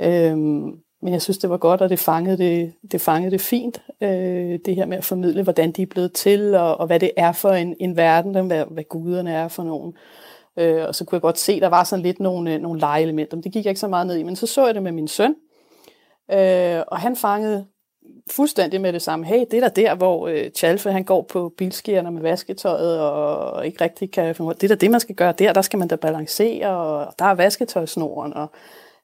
[0.00, 0.72] Øhm,
[1.02, 4.58] men jeg synes, det var godt, og det fangede det, det, fangede det fint, øh,
[4.64, 7.32] det her med at formidle, hvordan de er blevet til, og, og hvad det er
[7.32, 9.94] for en, en verden, hvad, hvad guderne er for nogen.
[10.56, 13.36] Øh, og så kunne jeg godt se, der var sådan lidt nogle, øh, nogle legeelementer,
[13.36, 14.22] men det gik jeg ikke så meget ned i.
[14.22, 15.34] Men så så jeg det med min søn,
[16.32, 17.66] øh, og han fangede
[18.30, 19.26] fuldstændig med det samme.
[19.26, 23.66] Hey, det er der der, hvor øh, Chalfe, han går på bilskierne med vasketøjet og
[23.66, 25.52] ikke rigtig kan finde Det er da det, man skal gøre der.
[25.52, 28.50] Der skal man da balancere, og der er vasketøjsnoren, og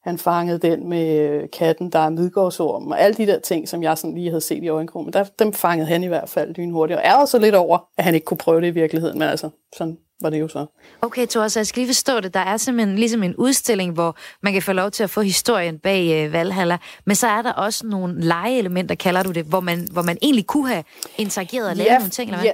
[0.05, 3.83] han fangede den med øh, katten, der er midgårdsorm, og alle de der ting, som
[3.83, 5.13] jeg sådan lige havde set i øjenkrogen.
[5.13, 8.15] Der, dem fangede han i hvert fald lynhurtigt, og er så lidt over, at han
[8.15, 10.67] ikke kunne prøve det i virkeligheden, men altså, sådan var det jo så.
[11.03, 12.35] Okay, Thor, så jeg skal lige forstå det.
[12.35, 15.79] Der er simpelthen ligesom en udstilling, hvor man kan få lov til at få historien
[15.79, 19.89] bag øh, Valhalla, men så er der også nogle legeelementer, kalder du det, hvor man,
[19.93, 20.85] hvor man egentlig kunne have
[21.19, 22.47] interageret og lavet ja, nogle ting, eller hvad?
[22.47, 22.53] Ja.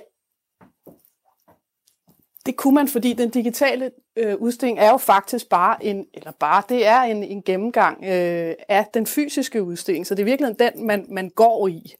[2.46, 6.62] Det kunne man, fordi den digitale øh, udstilling er jo faktisk bare en, eller bare,
[6.68, 10.86] det er en, en gennemgang øh, af den fysiske udstilling, så det er virkelig den,
[10.86, 11.94] man, man går i.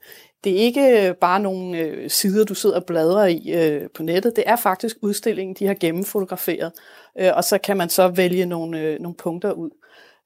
[0.45, 4.03] Det er ikke øh, bare nogle øh, sider, du sidder og bladrer i øh, på
[4.03, 4.36] nettet.
[4.36, 6.72] Det er faktisk udstillingen, de har gennemfotograferet.
[7.18, 9.70] Øh, og så kan man så vælge nogle, øh, nogle punkter ud.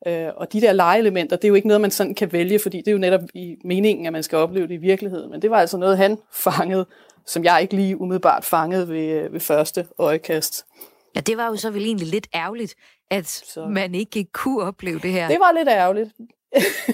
[0.06, 2.78] Øh, og de der legeelementer, det er jo ikke noget, man sådan kan vælge, fordi
[2.78, 5.30] det er jo netop i meningen, at man skal opleve det i virkeligheden.
[5.30, 6.86] Men det var altså noget, han fangede,
[7.28, 10.64] som jeg ikke lige umiddelbart fangede ved, øh, ved første øjekast.
[11.16, 12.74] Ja, det var jo så vel egentlig lidt ærgerligt,
[13.10, 13.66] at så.
[13.66, 15.28] man ikke kunne opleve det her.
[15.28, 16.10] Det var lidt ærgerligt.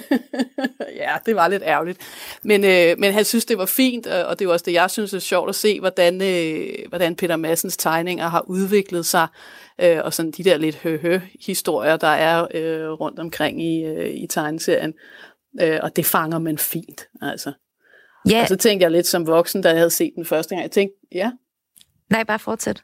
[1.03, 1.99] ja, det var lidt ærgerligt.
[2.43, 5.14] Men, øh, men han synes, det var fint, og det er også det, jeg synes
[5.14, 9.26] er sjovt at se, hvordan, øh, hvordan Peter Massens tegninger har udviklet sig,
[9.80, 14.26] øh, og sådan de der lidt hø-hø-historier, der er øh, rundt omkring i, øh, i
[14.26, 14.95] tegneserien.
[15.61, 17.53] Øh, og det fanger man fint, altså.
[18.31, 18.43] Ja.
[18.43, 20.70] Og så tænkte jeg lidt som voksen, da jeg havde set den første gang, jeg
[20.70, 21.31] tænkte, ja.
[22.11, 22.83] Nej, bare fortsæt.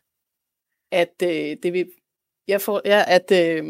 [0.93, 1.87] At øh, det vil
[2.49, 3.65] jeg får, ja, at øh,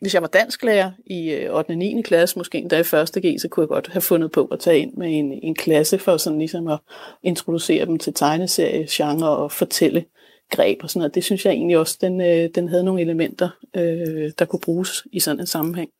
[0.00, 1.70] hvis jeg var dansklærer i øh, 8.
[1.70, 2.02] og 9.
[2.02, 2.86] klasse, måske endda i 1.
[2.86, 5.98] G, så kunne jeg godt have fundet på at tage ind med en, en klasse
[5.98, 6.78] for sådan ligesom at
[7.22, 10.04] introducere dem til tegneserie, genre og fortælle
[10.50, 11.14] greb og sådan noget.
[11.14, 15.06] Det synes jeg egentlig også, den, øh, den havde nogle elementer, øh, der kunne bruges
[15.12, 15.90] i sådan en sammenhæng.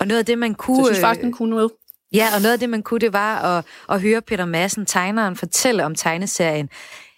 [0.00, 0.76] Og noget af det, man kunne...
[0.76, 1.70] Så jeg synes faktisk, den kunne noget.
[2.12, 5.36] Ja, og noget af det, man kunne, det var at, at høre Peter Madsen, tegneren,
[5.36, 6.68] fortælle om tegneserien.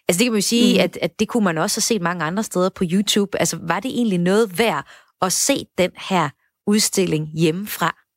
[0.08, 0.84] Altså det kan man jo sige, mm.
[0.84, 3.40] at, at det kunne man også have set mange andre steder på YouTube.
[3.40, 4.86] Altså var det egentlig noget værd
[5.22, 6.28] at se den her
[6.66, 8.07] udstilling hjemmefra?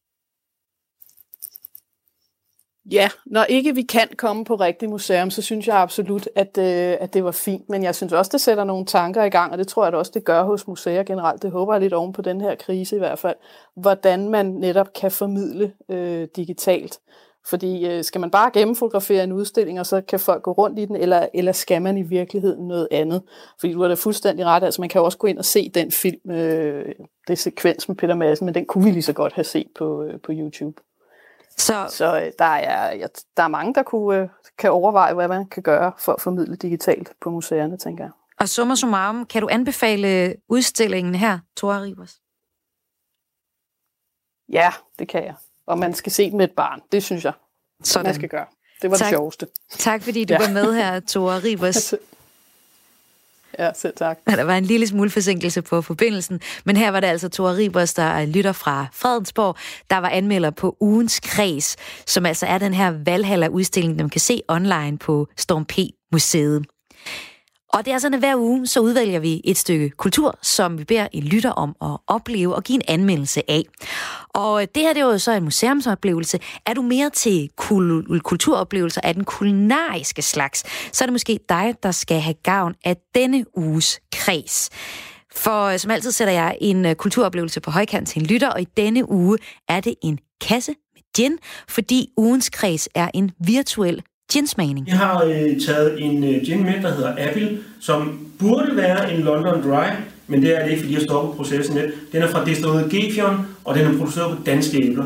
[2.92, 6.98] Ja, når ikke vi kan komme på rigtig museum, så synes jeg absolut, at, øh,
[7.00, 7.70] at det var fint.
[7.70, 10.12] Men jeg synes også, det sætter nogle tanker i gang, og det tror jeg også,
[10.14, 11.42] det gør hos museer generelt.
[11.42, 13.36] Det håber jeg lidt oven på den her krise i hvert fald.
[13.76, 17.00] Hvordan man netop kan formidle øh, digitalt.
[17.46, 20.86] Fordi øh, skal man bare gennemfotografere en udstilling, og så kan folk gå rundt i
[20.86, 23.22] den, eller, eller skal man i virkeligheden noget andet?
[23.60, 25.70] Fordi du har da fuldstændig ret, altså man kan jo også gå ind og se
[25.70, 26.86] den film, øh,
[27.28, 30.04] det sekvens med Peter Madsen, men den kunne vi lige så godt have set på,
[30.04, 30.82] øh, på YouTube.
[31.58, 35.28] Så, så øh, der, er, ja, der er mange, der kunne, øh, kan overveje, hvad
[35.28, 38.12] man kan gøre for at formidle digitalt på museerne, tænker jeg.
[38.40, 42.22] Og summa summarum, kan du anbefale udstillingen her, Tora Rivers?
[44.50, 45.36] Ja, det kan jeg
[45.72, 46.82] og man skal se den med et barn.
[46.92, 47.34] Det synes jeg,
[47.84, 48.06] Sådan.
[48.06, 48.46] man skal gøre.
[48.82, 49.06] Det var tak.
[49.06, 49.48] det sjoveste.
[49.70, 50.40] Tak fordi du ja.
[50.40, 51.94] var med her, Tore Ribers.
[53.60, 54.20] Ja, selv tak.
[54.28, 57.94] Der var en lille smule forsinkelse på forbindelsen, men her var det altså Tore Ribers,
[57.94, 59.56] der øh, lytter fra Fredensborg,
[59.90, 61.76] der var anmelder på ugens kreds,
[62.08, 65.78] som altså er den her Valhalla-udstilling, man kan se online på Storm P.
[66.12, 66.66] Museet.
[67.74, 70.84] Og det er sådan, at hver uge, så udvælger vi et stykke kultur, som vi
[70.84, 73.64] beder en lytter om at opleve og give en anmeldelse af.
[74.30, 76.40] Og det her det er jo så en museumsoplevelse.
[76.66, 80.64] Er du mere til kul- kulturoplevelser af den kulinariske slags,
[80.98, 84.70] så er det måske dig, der skal have gavn af denne uges kreds.
[85.36, 88.62] For øh, som altid sætter jeg en øh, kulturoplevelse på højkant til en lytter, og
[88.62, 89.38] i denne uge
[89.70, 91.38] er det en kasse med gin,
[91.70, 94.88] fordi ugens kreds er en virtuel ginsmagning.
[94.88, 99.20] Jeg har øh, taget en øh, gin med, der hedder Apple, som burde være en
[99.22, 99.86] London Dry,
[100.28, 101.92] men det er det ikke, fordi jeg stopper processen lidt.
[102.12, 105.06] Den er fra destilleret Gefion, og den er produceret på danske æbler.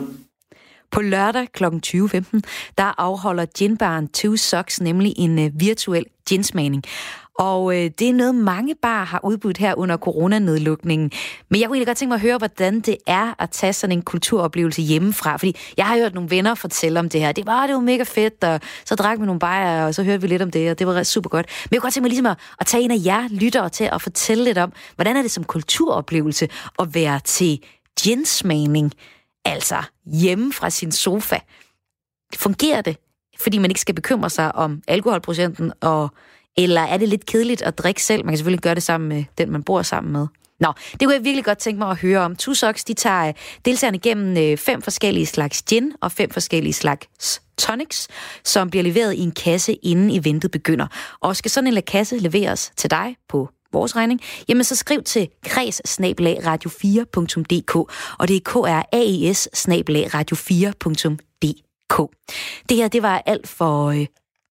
[0.92, 1.64] På lørdag kl.
[1.66, 2.40] 20.15,
[2.78, 6.84] der afholder ginbaren Two Socks nemlig en uh, virtuel ginsmagning.
[7.40, 11.12] Og øh, det er noget, mange bar har udbudt her under coronanedlukningen.
[11.50, 13.98] Men jeg kunne egentlig godt tænke mig at høre, hvordan det er at tage sådan
[13.98, 15.38] en kulturoplevelse hjemmefra.
[15.38, 17.32] Fordi jeg har hørt nogle venner fortælle om det her.
[17.32, 20.22] Det var, det var mega fedt, og så drak vi nogle bajer, og så hørte
[20.22, 21.46] vi lidt om det, og det var super godt.
[21.46, 23.90] Men jeg kunne godt tænke mig ligesom at, at tage en af jer lyttere til
[23.92, 26.48] at fortælle lidt om, hvordan er det som kulturoplevelse
[26.80, 27.60] at være til
[28.02, 28.92] ginsmagning,
[29.46, 31.38] altså hjemme fra sin sofa.
[32.36, 32.98] Fungerer det,
[33.40, 36.10] fordi man ikke skal bekymre sig om alkoholprocenten og
[36.58, 38.26] eller er det lidt kedeligt at drikke selv?
[38.26, 40.28] Man kan selvfølgelig gøre det sammen med den, man bor sammen med.
[40.60, 42.36] Nå, det kunne jeg virkelig godt tænke mig at høre om.
[42.36, 43.34] Tusox, de tager øh,
[43.66, 48.08] deltagerne igennem øh, fem forskellige slags gin og fem forskellige slags tonics,
[48.44, 50.88] som bliver leveret i en kasse, inden eventet begynder.
[51.20, 55.30] Og skal sådan en kasse leveres til dig på vores regning, jamen så skriv til
[55.46, 55.82] kreds
[56.46, 57.76] radio4.dk,
[58.20, 59.50] og det er k r a e s
[60.16, 62.12] radio4.dk.
[62.70, 64.06] Det her, det var alt for øh,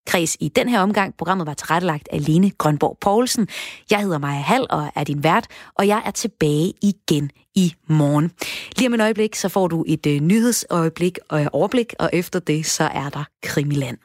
[0.06, 1.14] kreds i den her omgang.
[1.16, 3.48] Programmet var tilrettelagt af Lene Grønborg Poulsen.
[3.90, 8.30] Jeg hedder Maja Hall og er din vært, og jeg er tilbage igen i morgen.
[8.76, 12.66] Lige om et øjeblik, så får du et øh, nyhedsøjeblik og overblik, og efter det,
[12.66, 13.98] så er der Krimiland.